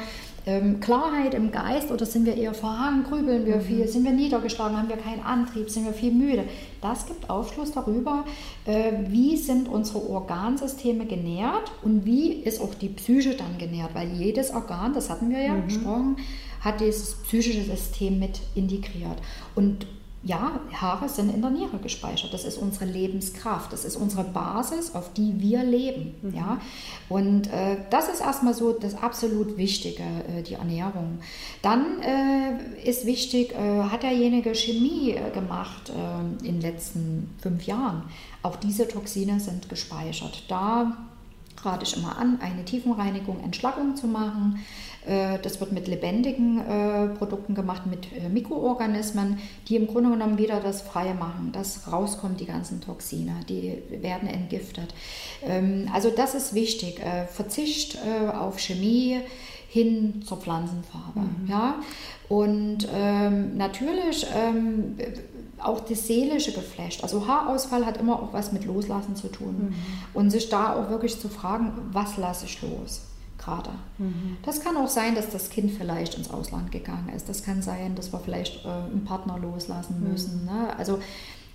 [0.47, 3.61] ähm, Klarheit im Geist oder sind wir eher verhangen, grübeln wir mhm.
[3.62, 6.45] viel, sind wir niedergeschlagen, haben wir keinen Antrieb, sind wir viel müde.
[6.80, 8.24] Das gibt Aufschluss darüber,
[8.66, 14.12] äh, wie sind unsere Organsysteme genährt und wie ist auch die Psyche dann genährt, weil
[14.12, 15.64] jedes Organ, das hatten wir ja mhm.
[15.64, 16.16] besprochen,
[16.61, 19.18] hat dieses psychische System mit integriert.
[19.55, 19.86] Und
[20.25, 22.33] ja, Haare sind in der Niere gespeichert.
[22.33, 23.73] Das ist unsere Lebenskraft.
[23.73, 26.14] Das ist unsere Basis, auf die wir leben.
[26.23, 26.35] Mhm.
[26.35, 26.61] Ja?
[27.09, 31.18] Und äh, das ist erstmal so das absolut Wichtige, äh, die Ernährung.
[31.61, 37.64] Dann äh, ist wichtig, äh, hat derjenige Chemie äh, gemacht äh, in den letzten fünf
[37.64, 38.05] Jahren.
[38.45, 40.45] Auch diese Toxine sind gespeichert.
[40.49, 40.97] Da
[41.64, 44.61] rate ich immer an, eine Tiefenreinigung, Entschlackung zu machen.
[45.07, 49.38] Äh, das wird mit lebendigen äh, Produkten gemacht, mit äh, Mikroorganismen,
[49.68, 54.28] die im Grunde genommen wieder das Freie machen, dass rauskommt die ganzen Toxine, die werden
[54.28, 54.94] entgiftet.
[55.44, 57.00] Ähm, also das ist wichtig.
[57.32, 57.98] Verzicht
[58.38, 59.20] auf Chemie
[59.68, 61.20] hin zur Pflanzenfarbe.
[61.20, 61.48] Mhm.
[61.48, 61.74] Ja?
[62.28, 64.96] Und ähm, natürlich ähm,
[65.59, 67.03] auch das seelische Geflecht.
[67.03, 69.68] Also Haarausfall hat immer auch was mit Loslassen zu tun.
[69.68, 69.74] Mhm.
[70.14, 73.03] Und sich da auch wirklich zu fragen, was lasse ich los?
[73.43, 73.70] Gerade.
[73.99, 74.36] Mhm.
[74.45, 77.28] Das kann auch sein, dass das Kind vielleicht ins Ausland gegangen ist.
[77.28, 80.11] Das kann sein, dass wir vielleicht äh, einen Partner loslassen mhm.
[80.11, 80.40] müssen.
[80.43, 80.47] Mhm.
[80.47, 80.76] Ne?
[80.78, 80.99] Also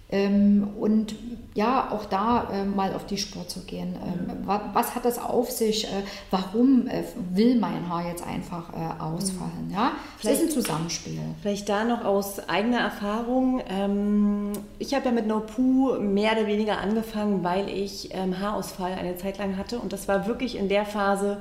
[0.09, 1.15] ähm, und
[1.53, 3.95] ja, auch da äh, mal auf die Spur zu gehen.
[3.95, 5.83] Ähm, was, was, hat das auf sich?
[5.83, 9.69] Äh, warum äh, will mein Haar jetzt einfach äh, ausfallen?
[9.69, 9.91] Ja?
[10.17, 11.19] Vielleicht, das ist ein Zusammenspiel.
[11.41, 13.61] Vielleicht da noch aus eigener Erfahrung.
[13.67, 18.93] Ähm, ich habe ja mit No Poo mehr oder weniger angefangen, weil ich ähm, Haarausfall
[18.93, 19.77] eine Zeit lang hatte.
[19.77, 21.39] Und das war wirklich in der Phase,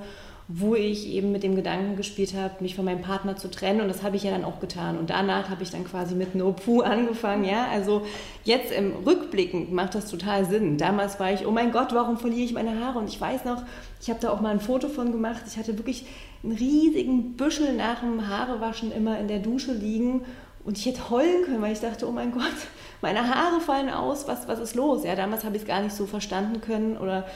[0.49, 3.81] wo ich eben mit dem Gedanken gespielt habe, mich von meinem Partner zu trennen.
[3.81, 4.97] Und das habe ich ja dann auch getan.
[4.97, 7.45] Und danach habe ich dann quasi mit No Poo angefangen.
[7.45, 8.03] Ja, also
[8.45, 10.79] jetzt im Rückblicken macht das total Sinn.
[10.79, 13.01] Damals war ich, oh mein Gott, warum verliere ich meine Haare?
[13.01, 13.63] Und ich weiß noch,
[14.01, 15.43] ich habe da auch mal ein Foto von gemacht.
[15.49, 16.07] Ich hatte wirklich
[16.45, 20.25] einen riesigen Büschel nach dem Haarewaschen immer in der Dusche liegen.
[20.65, 22.45] Und ich hätte heulen können, weil ich dachte, oh mein Gott,
[23.03, 25.03] meine Haare fallen aus, was, was ist los?
[25.03, 27.27] Ja, damals habe ich es gar nicht so verstanden können oder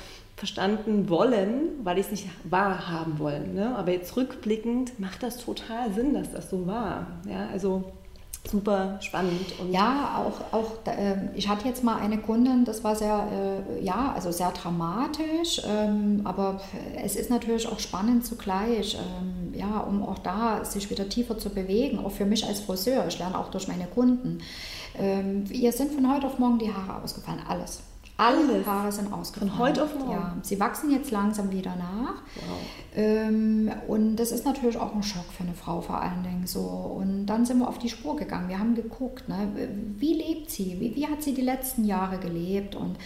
[0.41, 3.55] verstanden wollen, weil ich es nicht wahrhaben wollen.
[3.55, 3.77] Ne?
[3.77, 7.07] Aber jetzt rückblickend macht das total Sinn, dass das so war.
[7.29, 7.93] Ja, also
[8.51, 9.53] super spannend.
[9.61, 13.85] Und ja, auch, auch äh, ich hatte jetzt mal eine Kundin, das war sehr, äh,
[13.85, 16.59] ja, also sehr dramatisch, ähm, aber
[17.05, 21.51] es ist natürlich auch spannend zugleich, ähm, ja, um auch da sich wieder tiefer zu
[21.51, 24.39] bewegen, auch für mich als Friseur, ich lerne auch durch meine Kunden.
[24.99, 27.83] Ähm, ihr sind von heute auf morgen die Haare ausgefallen, alles.
[28.21, 29.51] Alle Haare sind ausgefallen.
[29.51, 30.13] Von heute auf morgen?
[30.13, 32.23] Ja, sie wachsen jetzt langsam wieder nach.
[32.35, 32.59] Wow.
[32.95, 36.61] Ähm, und das ist natürlich auch ein Schock für eine Frau vor allen Dingen so.
[36.61, 38.51] Und dann sind wir auf die Spur gegangen.
[38.51, 39.49] Wir haben geguckt, ne,
[39.97, 40.77] wie lebt sie?
[40.79, 42.75] Wie, wie hat sie die letzten Jahre gelebt?
[42.75, 42.99] Und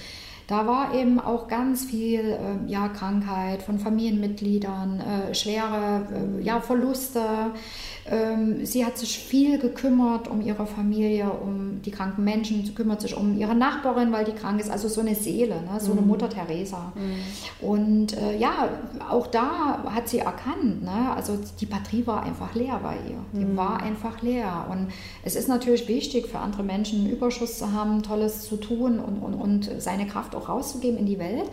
[0.48, 6.08] da war eben auch ganz viel äh, ja, Krankheit von Familienmitgliedern, äh, schwere
[6.38, 7.22] äh, ja, Verluste.
[8.06, 13.00] Ähm, sie hat sich viel gekümmert um ihre Familie, um die kranken Menschen, sie kümmert
[13.00, 14.70] sich um ihre Nachbarin, weil die krank ist.
[14.70, 15.80] Also so eine Seele, ne?
[15.80, 16.08] so eine mhm.
[16.08, 16.92] Mutter Teresa.
[16.94, 17.66] Mhm.
[17.66, 18.68] Und äh, ja,
[19.08, 21.12] auch da hat sie erkannt, ne?
[21.14, 23.18] also die Batterie war einfach leer bei ihr.
[23.32, 23.56] Die mhm.
[23.56, 24.66] war einfach leer.
[24.70, 24.88] Und
[25.22, 29.18] es ist natürlich wichtig für andere Menschen einen Überschuss zu haben, Tolles zu tun und,
[29.18, 31.44] und, und seine Kraft auch rauszugeben in die Welt.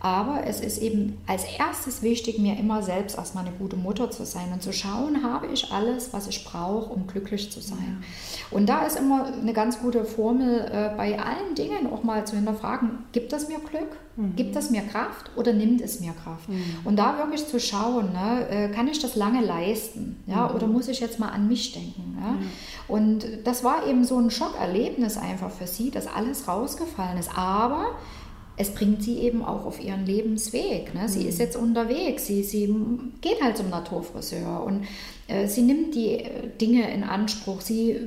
[0.00, 4.24] Aber es ist eben als erstes wichtig, mir immer selbst erstmal eine gute Mutter zu
[4.24, 8.02] sein und zu schauen, habe ich alles, was ich brauche, um glücklich zu sein.
[8.02, 8.56] Ja.
[8.56, 12.34] Und da ist immer eine ganz gute Formel, äh, bei allen Dingen auch mal zu
[12.34, 13.96] hinterfragen, gibt das mir Glück?
[14.16, 14.36] Mhm.
[14.36, 16.48] Gibt das mir Kraft oder nimmt es mir Kraft?
[16.48, 16.62] Mhm.
[16.84, 20.22] Und da wirklich zu schauen, ne, äh, kann ich das lange leisten?
[20.26, 20.54] Ja, mhm.
[20.54, 22.16] Oder muss ich jetzt mal an mich denken?
[22.20, 22.36] Ja?
[22.88, 27.30] Und das war eben so ein Schockerlebnis einfach für sie, dass alles rausgefallen ist.
[27.36, 27.96] Aber
[28.60, 30.94] es bringt sie eben auch auf ihren Lebensweg.
[30.94, 31.08] Ne?
[31.08, 31.28] Sie mhm.
[31.28, 32.72] ist jetzt unterwegs, sie, sie
[33.22, 34.84] geht halt zum Naturfriseur und
[35.28, 37.62] äh, sie nimmt die äh, Dinge in Anspruch.
[37.62, 38.02] Sie äh,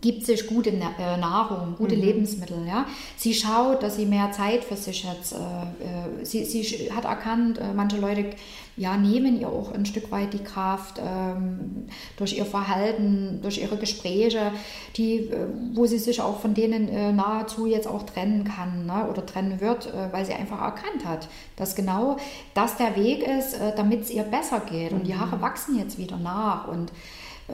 [0.00, 2.02] gibt sich gute äh, Nahrung, gute mhm.
[2.02, 2.66] Lebensmittel.
[2.66, 2.86] Ja?
[3.16, 5.18] Sie schaut, dass sie mehr Zeit für sich hat.
[5.32, 8.30] Äh, äh, sie, sie hat erkannt, manche Leute
[8.76, 13.76] ja, nehmen ihr auch ein Stück weit die Kraft ähm, durch ihr Verhalten, durch ihre
[13.76, 14.52] Gespräche,
[14.96, 15.30] die,
[15.74, 19.06] wo sie sich auch von denen nahezu jetzt auch trennen kann ne?
[19.10, 22.16] oder trennen wird, weil sie einfach erkannt hat, dass genau
[22.54, 24.92] das der Weg ist, damit es ihr besser geht.
[24.92, 25.20] Und die mhm.
[25.20, 26.90] Haare wachsen jetzt wieder nach und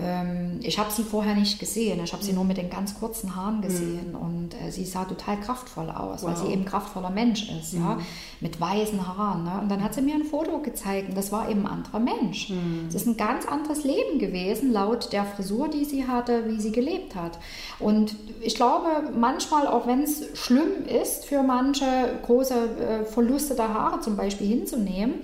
[0.01, 2.01] ähm, ich habe sie vorher nicht gesehen.
[2.03, 2.37] Ich habe sie mhm.
[2.37, 4.17] nur mit den ganz kurzen Haaren gesehen mhm.
[4.17, 6.31] und äh, sie sah total kraftvoll aus, wow.
[6.31, 7.81] weil sie eben kraftvoller Mensch ist, mhm.
[7.81, 7.99] ja,
[8.41, 9.45] mit weißen Haaren.
[9.45, 9.59] Ne?
[9.63, 12.51] Und dann hat sie mir ein Foto gezeigt und das war eben ein anderer Mensch.
[12.51, 12.87] Mhm.
[12.89, 16.73] Es ist ein ganz anderes Leben gewesen, laut der Frisur, die sie hatte, wie sie
[16.73, 17.39] gelebt hat.
[17.79, 21.85] Und ich glaube, manchmal, auch wenn es schlimm ist für manche,
[22.25, 25.15] große äh, Verluste der Haare zum Beispiel hinzunehmen,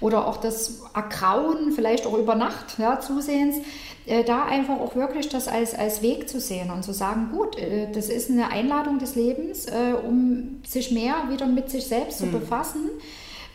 [0.00, 3.58] oder auch das Ergrauen, vielleicht auch über Nacht ja, zusehends,
[4.24, 7.90] da einfach auch wirklich das als, als Weg zu sehen und zu sagen, gut, äh,
[7.92, 12.26] das ist eine Einladung des Lebens, äh, um sich mehr wieder mit sich selbst mhm.
[12.26, 12.90] zu befassen,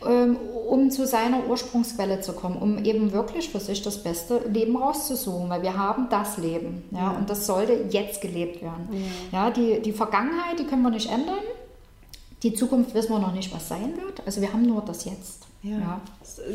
[0.06, 0.36] ähm,
[0.68, 5.50] um zu seiner Ursprungsquelle zu kommen, um eben wirklich für sich das beste Leben rauszusuchen,
[5.50, 7.10] weil wir haben das Leben ja, ja.
[7.10, 8.88] und das sollte jetzt gelebt werden.
[9.32, 9.46] Ja.
[9.46, 11.38] ja, die, die Vergangenheit, die können wir nicht ändern,
[12.42, 15.43] die Zukunft wissen wir noch nicht, was sein wird, also wir haben nur das Jetzt.
[15.64, 15.78] Ja.
[15.78, 16.00] ja.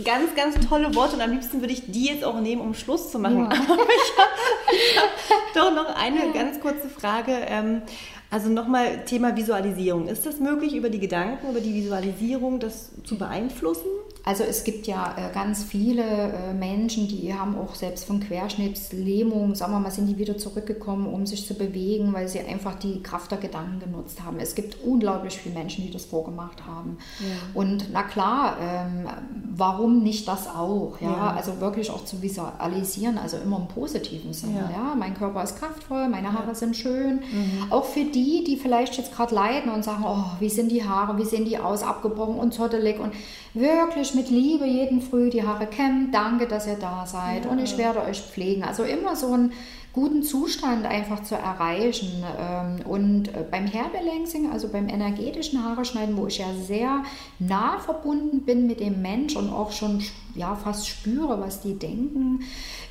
[0.06, 3.12] Ganz, ganz tolle Worte und am liebsten würde ich die jetzt auch nehmen, um Schluss
[3.12, 3.40] zu machen.
[3.40, 3.46] Ja.
[3.68, 6.32] Aber ich habe hab doch noch eine ja.
[6.32, 7.32] ganz kurze Frage.
[7.32, 7.82] Ähm,
[8.30, 10.08] also nochmal Thema Visualisierung.
[10.08, 13.88] Ist das möglich, über die Gedanken, über die Visualisierung das zu beeinflussen?
[14.26, 19.56] Also es gibt ja äh, ganz viele äh, Menschen, die haben auch selbst von Querschnittslähmung,
[19.56, 23.02] sagen wir mal, sind die wieder zurückgekommen, um sich zu bewegen, weil sie einfach die
[23.02, 24.40] Kraft der Gedanken genutzt haben.
[24.40, 26.98] Es gibt unglaublich viele Menschen, die das vorgemacht haben.
[27.20, 27.28] Ja.
[27.54, 29.08] Und na klar, ähm,
[29.56, 30.98] warum nicht das auch?
[31.00, 31.12] Ja?
[31.12, 31.34] ja?
[31.36, 34.70] Also wirklich auch zu visualisieren, also immer im positiven Sinne.
[34.70, 34.90] Ja.
[34.90, 34.96] ja?
[34.96, 37.16] Mein Körper ist kraftvoll, meine Haare sind schön.
[37.32, 37.72] Mhm.
[37.72, 41.18] Auch für die, die vielleicht jetzt gerade leiden und sagen, oh, wie sind die Haare,
[41.18, 43.14] wie sehen die aus, abgebrochen und zottelig und
[43.54, 46.14] wirklich mit Liebe jeden Früh die Haare kämmt.
[46.14, 47.52] Danke, dass ihr da seid ja.
[47.52, 48.64] und ich werde euch pflegen.
[48.64, 49.54] Also immer so einen
[49.92, 52.24] guten Zustand einfach zu erreichen.
[52.40, 57.04] Ähm, und äh, beim Hairbalancing, also beim energetischen Haare schneiden, wo ich ja sehr
[57.40, 60.02] nah verbunden bin mit dem Mensch und auch schon
[60.36, 62.42] ja, fast spüre, was die denken,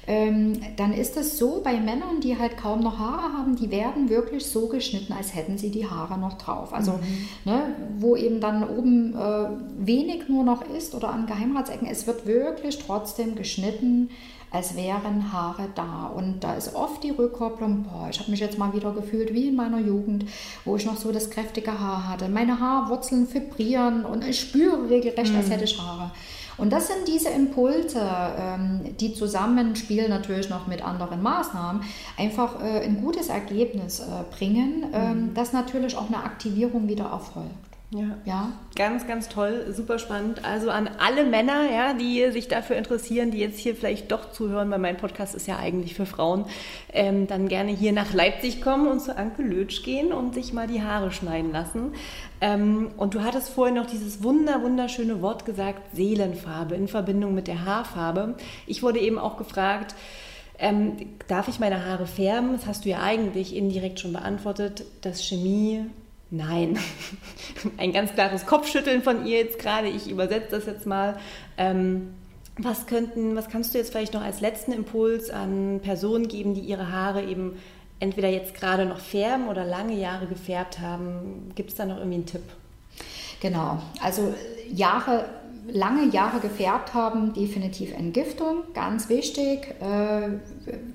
[0.09, 4.09] ähm, dann ist es so bei Männern, die halt kaum noch Haare haben, die werden
[4.09, 6.73] wirklich so geschnitten, als hätten sie die Haare noch drauf.
[6.73, 7.29] Also mhm.
[7.45, 9.49] ne, wo eben dann oben äh,
[9.79, 14.09] wenig nur noch ist oder an Geheimratsecken, es wird wirklich trotzdem geschnitten
[14.51, 16.07] als wären Haare da.
[16.07, 19.49] Und da ist oft die Rückkopplung, boah, ich habe mich jetzt mal wieder gefühlt wie
[19.49, 20.25] in meiner Jugend,
[20.65, 22.31] wo ich noch so das kräftige Haar hatte.
[22.31, 25.39] Meine Haarwurzeln vibrieren und ich spüre regelrecht, mhm.
[25.39, 26.13] als hätte ich Haare.
[26.59, 28.01] Und das sind diese Impulse,
[28.39, 31.83] ähm, die zusammenspielen natürlich noch mit anderen Maßnahmen,
[32.17, 34.05] einfach äh, ein gutes Ergebnis äh,
[34.37, 35.35] bringen, ähm, mhm.
[35.35, 37.68] dass natürlich auch eine Aktivierung wieder erfolgt.
[37.91, 38.18] Ja.
[38.26, 38.53] ja.
[38.76, 40.45] Ganz, ganz toll, super spannend.
[40.45, 44.70] Also an alle Männer, ja, die sich dafür interessieren, die jetzt hier vielleicht doch zuhören,
[44.70, 46.45] weil mein Podcast ist ja eigentlich für Frauen,
[46.93, 50.66] ähm, dann gerne hier nach Leipzig kommen und zu Anke Lötsch gehen und sich mal
[50.66, 51.95] die Haare schneiden lassen.
[52.43, 57.49] Ähm, und du hattest vorhin noch dieses wunder, wunderschöne Wort gesagt, Seelenfarbe in Verbindung mit
[57.49, 58.34] der Haarfarbe.
[58.66, 59.95] Ich wurde eben auch gefragt,
[60.59, 62.53] ähm, darf ich meine Haare färben?
[62.53, 65.86] Das hast du ja eigentlich indirekt schon beantwortet, dass Chemie
[66.31, 66.79] Nein.
[67.76, 69.89] Ein ganz klares Kopfschütteln von ihr jetzt gerade.
[69.89, 71.18] Ich übersetze das jetzt mal.
[71.57, 72.14] Ähm,
[72.59, 76.61] was könnten, was kannst du jetzt vielleicht noch als letzten Impuls an Personen geben, die
[76.61, 77.57] ihre Haare eben
[78.01, 81.53] entweder jetzt gerade noch färben oder lange Jahre gefärbt haben?
[81.55, 82.43] Gibt es da noch irgendwie einen Tipp?
[83.41, 84.35] Genau, also
[84.68, 85.26] Jahre
[85.71, 89.75] lange Jahre gefärbt haben, definitiv Entgiftung, ganz wichtig.
[89.81, 90.39] Äh,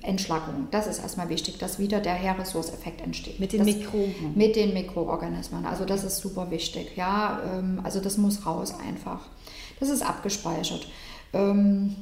[0.02, 3.40] Entschlackung, das ist erstmal wichtig, dass wieder der Hair-Ressource-Effekt entsteht.
[3.40, 4.34] Mit den das, Mikroben.
[4.36, 6.96] Mit den Mikroorganismen, also das ist super wichtig.
[6.96, 9.22] Ja, ähm, also das muss raus einfach.
[9.80, 10.88] Das ist abgespeichert.
[11.34, 11.96] Ähm,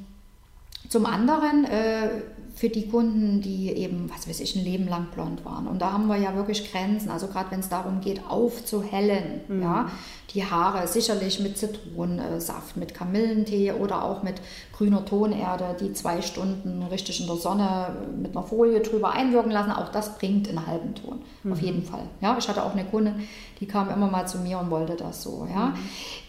[0.89, 2.09] zum anderen, äh,
[2.53, 5.67] für die Kunden, die eben, was weiß ich, ein Leben lang blond waren.
[5.67, 7.09] Und da haben wir ja wirklich Grenzen.
[7.09, 9.61] Also gerade wenn es darum geht, aufzuhellen, mhm.
[9.61, 9.89] ja,
[10.33, 14.35] die Haare sicherlich mit Zitronensaft, mit Kamillentee oder auch mit
[14.73, 19.71] grüner Tonerde, die zwei Stunden richtig in der Sonne mit einer Folie drüber einwirken lassen.
[19.71, 21.53] Auch das bringt einen halben Ton, mhm.
[21.53, 22.03] auf jeden Fall.
[22.21, 23.27] Ja, ich hatte auch eine Kundin,
[23.59, 25.47] die kam immer mal zu mir und wollte das so.
[25.49, 25.67] Ja.
[25.67, 25.75] Mhm.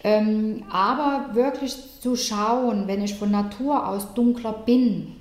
[0.03, 5.15] Ähm, aber wirklich zu schauen, wenn ich von Natur aus dunkler bin,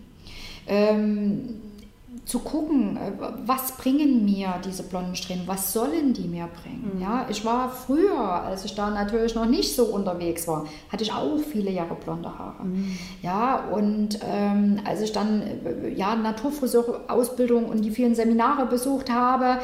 [0.66, 1.60] ähm,
[2.24, 3.12] zu gucken, äh,
[3.46, 6.92] was bringen mir diese blonden Strähnen, was sollen die mir bringen.
[6.94, 7.02] Mhm.
[7.02, 11.12] Ja, ich war früher, als ich da natürlich noch nicht so unterwegs war, hatte ich
[11.12, 12.64] auch viele Jahre blonde Haare.
[12.64, 12.96] Mhm.
[13.22, 19.58] Ja, und ähm, als ich dann äh, ja, Naturfriseur-Ausbildung und die vielen Seminare besucht habe,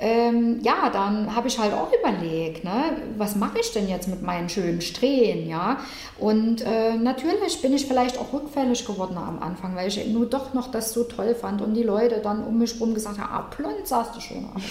[0.00, 4.22] ähm, ja, dann habe ich halt auch überlegt, ne, was mache ich denn jetzt mit
[4.22, 5.78] meinen schönen Strähnen, ja?
[6.18, 10.54] Und äh, natürlich bin ich vielleicht auch rückfällig geworden am Anfang, weil ich nur doch
[10.54, 13.50] noch das so toll fand und die Leute dann um mich herum gesagt haben, ah,
[13.54, 14.62] blond sahst du schon aus.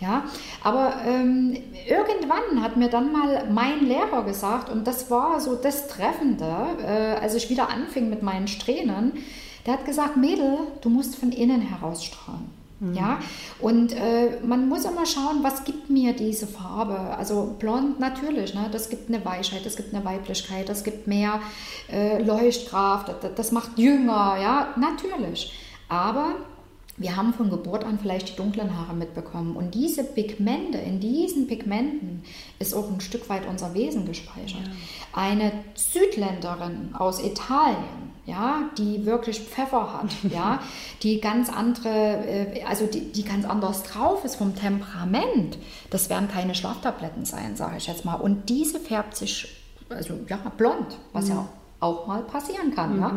[0.00, 0.22] Ja,
[0.62, 1.56] aber ähm,
[1.88, 6.54] irgendwann hat mir dann mal mein Lehrer gesagt, und das war so das Treffende,
[6.84, 9.14] äh, als ich wieder anfing mit meinen Strähnen,
[9.66, 12.57] der hat gesagt, Mädel, du musst von innen heraus strahlen.
[12.80, 12.94] Mhm.
[12.94, 13.18] Ja,
[13.60, 16.96] und äh, man muss immer schauen, was gibt mir diese Farbe.
[17.16, 18.68] Also blond natürlich, ne?
[18.70, 21.40] das gibt eine Weichheit, das gibt eine Weiblichkeit, das gibt mehr
[21.90, 25.52] äh, Leuchtkraft, das, das macht jünger, ja, natürlich.
[25.88, 26.36] Aber
[26.98, 29.56] wir haben von Geburt an vielleicht die dunklen Haare mitbekommen.
[29.56, 32.24] Und diese Pigmente, in diesen Pigmenten
[32.58, 34.66] ist auch ein Stück weit unser Wesen gespeichert.
[34.66, 34.72] Ja.
[35.12, 40.60] Eine Südländerin aus Italien, ja, die wirklich Pfeffer hat, ja,
[41.02, 45.56] die ganz andere, äh, also die, die ganz anders drauf ist vom Temperament,
[45.88, 48.16] das werden keine Schlaftabletten sein, sage ich jetzt mal.
[48.16, 49.48] Und diese färbt sich,
[49.88, 51.30] also ja, blond, was mhm.
[51.30, 51.48] ja
[51.80, 52.96] auch mal passieren kann.
[52.96, 53.00] Mhm.
[53.00, 53.16] Ja?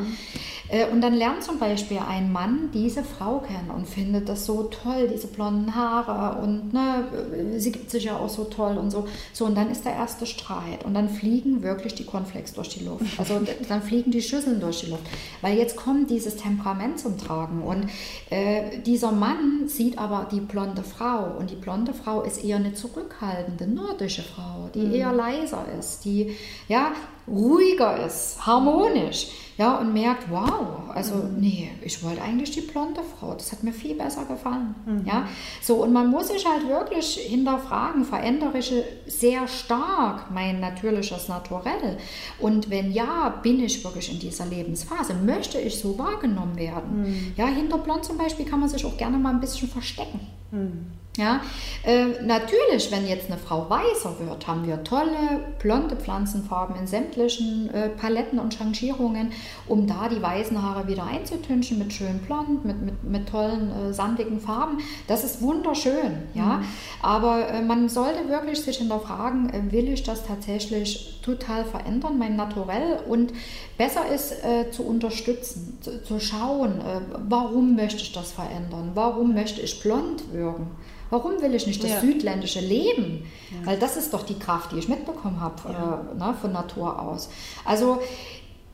[0.69, 4.63] Äh, und dann lernt zum Beispiel ein Mann diese Frau kennen und findet das so
[4.63, 9.07] toll, diese blonden Haare und ne, sie gibt sich ja auch so toll und so.
[9.33, 12.85] So, und dann ist der erste Streit und dann fliegen wirklich die Cornflakes durch die
[12.85, 13.19] Luft.
[13.19, 15.03] Also dann fliegen die Schüsseln durch die Luft,
[15.41, 17.87] weil jetzt kommt dieses Temperament zum Tragen und
[18.29, 22.73] äh, dieser Mann sieht aber die blonde Frau und die blonde Frau ist eher eine
[22.73, 24.93] zurückhaltende nordische Frau, die mhm.
[24.93, 26.35] eher leiser ist, die
[26.67, 26.91] ja
[27.31, 29.27] ruhiger ist, harmonisch,
[29.57, 31.39] ja, und merkt, wow, also mhm.
[31.39, 35.05] nee, ich wollte eigentlich die blonde Frau, das hat mir viel besser gefallen, mhm.
[35.05, 35.27] ja,
[35.61, 38.73] so, und man muss sich halt wirklich hinterfragen, verändere ich
[39.07, 41.97] sehr stark mein natürliches Naturell
[42.39, 47.33] und wenn ja, bin ich wirklich in dieser Lebensphase, möchte ich so wahrgenommen werden, mhm.
[47.37, 50.21] ja, hinter blond zum Beispiel kann man sich auch gerne mal ein bisschen verstecken,
[50.51, 50.85] mhm.
[51.17, 51.41] Ja,
[51.83, 57.69] äh, natürlich, wenn jetzt eine Frau weißer wird, haben wir tolle blonde Pflanzenfarben in sämtlichen
[57.73, 59.33] äh, Paletten und Changierungen,
[59.67, 63.93] um da die weißen Haare wieder einzutünchen mit schön blond, mit, mit, mit tollen äh,
[63.93, 64.77] sandigen Farben.
[65.07, 66.59] Das ist wunderschön, ja.
[66.59, 66.65] Mhm.
[67.01, 72.37] Aber äh, man sollte wirklich sich hinterfragen, äh, will ich das tatsächlich total verändern, mein
[72.37, 73.01] Naturell?
[73.05, 73.33] Und
[73.77, 76.81] besser ist äh, zu unterstützen, zu, zu schauen,
[77.27, 78.91] warum möchte ich das verändern?
[78.93, 80.67] Warum möchte ich blond wirken?
[81.11, 81.99] Warum will ich nicht das ja.
[81.99, 83.29] südländische Leben?
[83.51, 83.67] Ja.
[83.67, 86.01] Weil das ist doch die Kraft, die ich mitbekommen habe ja.
[86.11, 87.29] äh, ne, von Natur aus.
[87.63, 87.99] Also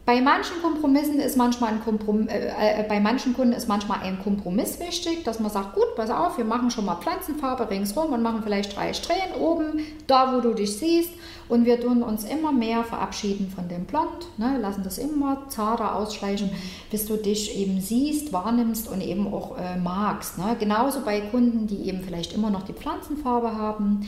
[0.08, 4.24] bei manchen Kompromissen ist manchmal ein Komprom äh, äh, bei manchen Kunden ist manchmal ein
[4.24, 8.22] Kompromiss wichtig, dass man sagt, gut, pass auf, wir machen schon mal Pflanzenfarbe ringsrum und
[8.22, 11.10] machen vielleicht drei Strähnen oben, da wo du dich siehst
[11.50, 15.96] und wir tun uns immer mehr verabschieden von dem Blond, ne, lassen das immer zarter
[15.96, 16.50] ausschleichen,
[16.92, 20.38] bis du dich eben siehst, wahrnimmst und eben auch äh, magst.
[20.38, 20.56] Ne?
[20.60, 24.08] Genauso bei Kunden, die eben vielleicht immer noch die Pflanzenfarbe haben,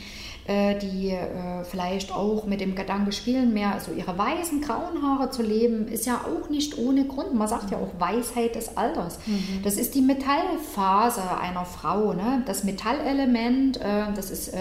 [0.79, 5.43] die äh, vielleicht auch mit dem Gedanke spielen, mehr also ihre weißen, grauen Haare zu
[5.43, 7.35] leben, ist ja auch nicht ohne Grund.
[7.35, 9.19] Man sagt ja auch Weisheit des Alters.
[9.27, 9.61] Mhm.
[9.63, 12.13] Das ist die Metallphase einer Frau.
[12.13, 12.43] Ne?
[12.47, 14.53] Das Metallelement, äh, das ist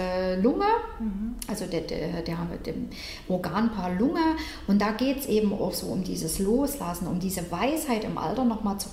[0.43, 0.67] Lunge,
[0.99, 1.37] mhm.
[1.47, 2.37] also der, der, der,
[2.67, 2.89] dem
[3.29, 4.21] Organpaar Lunge.
[4.67, 8.45] Und da geht es eben auch so um dieses Loslassen, um diese Weisheit im Alter
[8.45, 8.89] nochmal zu,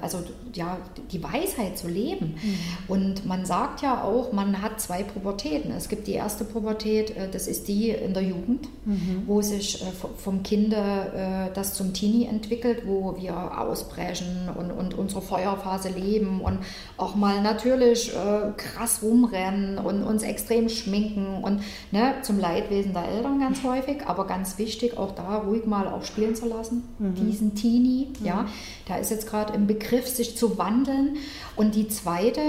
[0.00, 0.18] also
[0.54, 0.78] ja,
[1.12, 2.34] die Weisheit zu leben.
[2.42, 2.58] Mhm.
[2.88, 5.72] Und man sagt ja auch, man hat zwei Pubertäten.
[5.72, 9.24] Es gibt die erste Pubertät, äh, das ist die in der Jugend, mhm.
[9.26, 9.86] wo sich äh,
[10.16, 16.40] vom Kinder äh, das zum Teenie entwickelt, wo wir ausbrechen und, und unsere Feuerphase leben
[16.40, 16.58] und
[16.96, 18.12] auch mal natürlich
[18.56, 24.26] krass rumrennen und uns extrem schminken und ne, zum Leidwesen der Eltern ganz häufig, aber
[24.26, 27.14] ganz wichtig, auch da ruhig mal auch spielen zu lassen, mhm.
[27.14, 28.26] diesen Teenie, mhm.
[28.26, 28.46] ja,
[28.88, 31.16] der ist jetzt gerade im Begriff, sich zu wandeln
[31.56, 32.40] und die zweite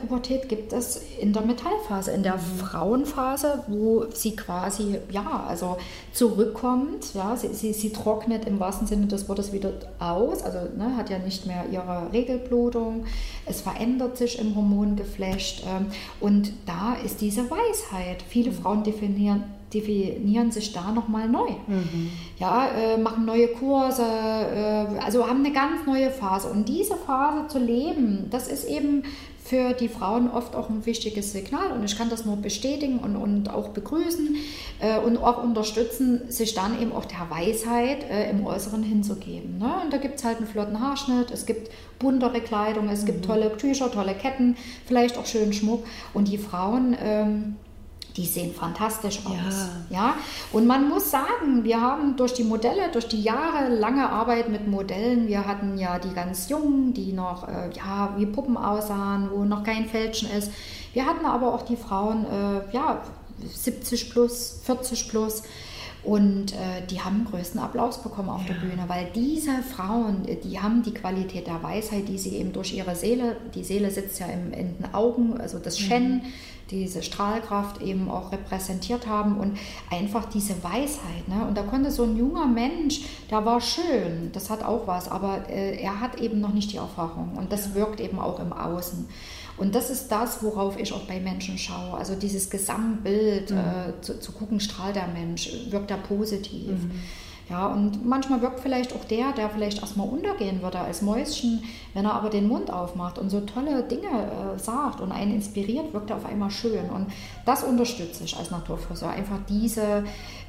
[0.00, 2.58] Pubertät gibt es in der Metallphase, in der mhm.
[2.58, 5.76] Frau Frauenphase, wo sie quasi, ja, also
[6.12, 10.58] zurückkommt, ja, sie, sie, sie trocknet trocknet im wahrsten Sinne des Wortes wieder aus, also
[10.76, 13.04] ne, hat ja nicht mehr ihre Regelblutung,
[13.46, 15.86] es verändert sich im Hormongeflecht ähm,
[16.20, 18.22] und da ist diese Weisheit.
[18.28, 18.54] Viele mhm.
[18.54, 21.50] Frauen definieren, definieren sich da nochmal neu.
[21.66, 22.10] Mhm.
[22.38, 26.48] Ja, äh, machen neue Kurse, äh, also haben eine ganz neue Phase.
[26.48, 29.02] Und diese Phase zu leben, das ist eben
[29.46, 33.14] für die Frauen oft auch ein wichtiges Signal und ich kann das nur bestätigen und,
[33.14, 34.36] und auch begrüßen
[34.80, 39.58] äh, und auch unterstützen, sich dann eben auch der Weisheit äh, im Äußeren hinzugeben.
[39.58, 39.72] Ne?
[39.84, 43.06] Und da gibt es halt einen flotten Haarschnitt, es gibt buntere Kleidung, es mhm.
[43.06, 46.96] gibt tolle Tücher, tolle Ketten, vielleicht auch schönen Schmuck und die Frauen...
[47.00, 47.56] Ähm,
[48.16, 49.68] die sehen fantastisch aus.
[49.90, 49.96] Ja.
[49.96, 50.14] ja.
[50.52, 55.28] Und man muss sagen, wir haben durch die Modelle, durch die jahrelange Arbeit mit Modellen,
[55.28, 59.64] wir hatten ja die ganz Jungen, die noch äh, ja, wie Puppen aussahen, wo noch
[59.64, 60.50] kein Fälschen ist.
[60.94, 63.02] Wir hatten aber auch die Frauen, äh, ja,
[63.54, 65.42] 70 plus, 40 plus.
[66.02, 68.54] Und äh, die haben größten Applaus bekommen auf ja.
[68.54, 72.72] der Bühne, weil diese Frauen, die haben die Qualität der Weisheit, die sie eben durch
[72.72, 76.22] ihre Seele, die Seele sitzt ja im, in den Augen, also das Shen, mhm
[76.70, 79.58] diese Strahlkraft eben auch repräsentiert haben und
[79.90, 81.28] einfach diese Weisheit.
[81.28, 81.46] Ne?
[81.46, 85.48] Und da konnte so ein junger Mensch, der war schön, das hat auch was, aber
[85.48, 89.06] äh, er hat eben noch nicht die Erfahrung und das wirkt eben auch im Außen.
[89.58, 91.96] Und das ist das, worauf ich auch bei Menschen schaue.
[91.96, 93.56] Also dieses Gesamtbild mhm.
[93.56, 96.68] äh, zu, zu, gucken, strahlt der Mensch, wirkt er positiv.
[96.68, 97.02] Mhm.
[97.48, 101.62] Ja, und manchmal wirkt vielleicht auch der, der vielleicht erstmal untergehen würde als Mäuschen,
[101.94, 105.92] wenn er aber den Mund aufmacht und so tolle Dinge äh, sagt und einen inspiriert,
[105.92, 106.90] wirkt er auf einmal schön.
[106.90, 107.06] Und
[107.44, 109.10] das unterstütze ich als Naturfriseur.
[109.10, 110.02] Einfach diese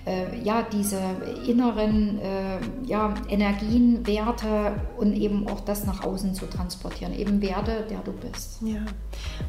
[0.07, 0.99] äh, ja, diese
[1.45, 7.13] inneren äh, ja, Energien, Werte und eben auch das nach außen zu transportieren.
[7.13, 8.61] Eben Werte, der du bist.
[8.61, 8.79] Ja,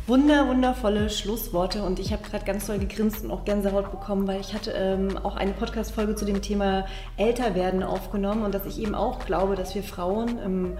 [0.07, 4.41] wunder, wundervolle Schlussworte und ich habe gerade ganz toll gegrinst und auch Gänsehaut bekommen, weil
[4.41, 6.87] ich hatte ähm, auch eine Podcast-Folge zu dem Thema
[7.39, 10.76] Älterwerden aufgenommen und dass ich eben auch glaube, dass wir Frauen im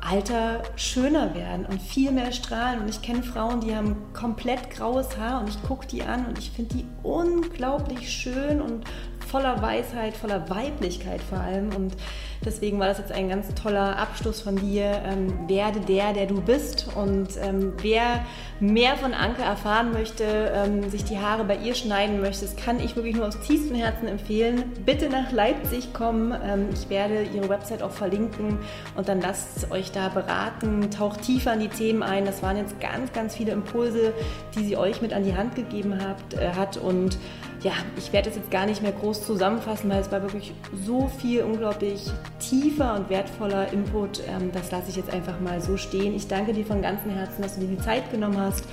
[0.00, 2.80] Alter schöner werden und viel mehr strahlen.
[2.80, 6.38] Und ich kenne Frauen, die haben komplett graues Haar und ich gucke die an und
[6.38, 8.84] ich finde die unglaublich schön und
[9.26, 11.74] voller Weisheit, voller Weiblichkeit vor allem.
[11.74, 11.94] Und
[12.44, 15.02] deswegen war das jetzt ein ganz toller Abschluss von dir.
[15.04, 16.88] Ähm, werde der, der du bist.
[16.94, 18.24] Und ähm, wer
[18.60, 22.80] mehr von Anke erfahren möchte, ähm, sich die Haare bei ihr schneiden möchte, das kann
[22.80, 24.72] ich wirklich nur aus tiefstem Herzen empfehlen.
[24.84, 26.32] Bitte nach Leipzig kommen.
[26.44, 28.58] Ähm, ich werde ihre Website auch verlinken
[28.96, 30.90] und dann lasst euch da beraten.
[30.90, 32.24] Taucht tiefer in die Themen ein.
[32.24, 34.12] Das waren jetzt ganz, ganz viele Impulse,
[34.54, 36.76] die sie euch mit an die Hand gegeben habt, äh, hat.
[36.76, 37.18] Und
[37.66, 40.52] ja, ich werde es jetzt gar nicht mehr groß zusammenfassen, weil es war wirklich
[40.84, 42.00] so viel unglaublich
[42.38, 44.22] tiefer und wertvoller Input.
[44.28, 46.14] Ähm, das lasse ich jetzt einfach mal so stehen.
[46.14, 48.64] Ich danke dir von ganzem Herzen, dass du dir die Zeit genommen hast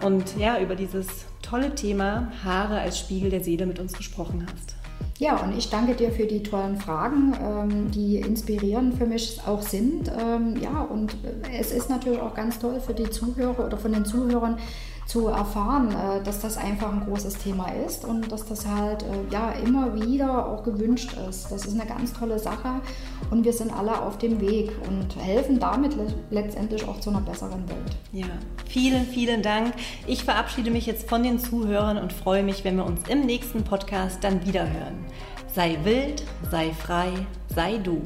[0.00, 1.08] und ja, über dieses
[1.42, 4.76] tolle Thema Haare als Spiegel der Seele mit uns gesprochen hast.
[5.18, 9.62] Ja, und ich danke dir für die tollen Fragen, ähm, die inspirierend für mich auch
[9.62, 10.08] sind.
[10.08, 11.16] Ähm, ja, und
[11.58, 14.58] es ist natürlich auch ganz toll für die Zuhörer oder von den Zuhörern,
[15.06, 19.32] zu erfahren, äh, dass das einfach ein großes Thema ist und dass das halt äh,
[19.32, 21.50] ja immer wieder auch gewünscht ist.
[21.50, 22.80] Das ist eine ganz tolle Sache
[23.30, 25.96] und wir sind alle auf dem Weg und helfen damit
[26.30, 27.96] letztendlich auch zu einer besseren Welt.
[28.12, 28.26] Ja,
[28.66, 29.74] vielen, vielen Dank.
[30.06, 33.62] Ich verabschiede mich jetzt von den Zuhörern und freue mich, wenn wir uns im nächsten
[33.62, 35.04] Podcast dann wieder hören.
[35.54, 37.12] Sei wild, sei frei,
[37.54, 38.02] sei du.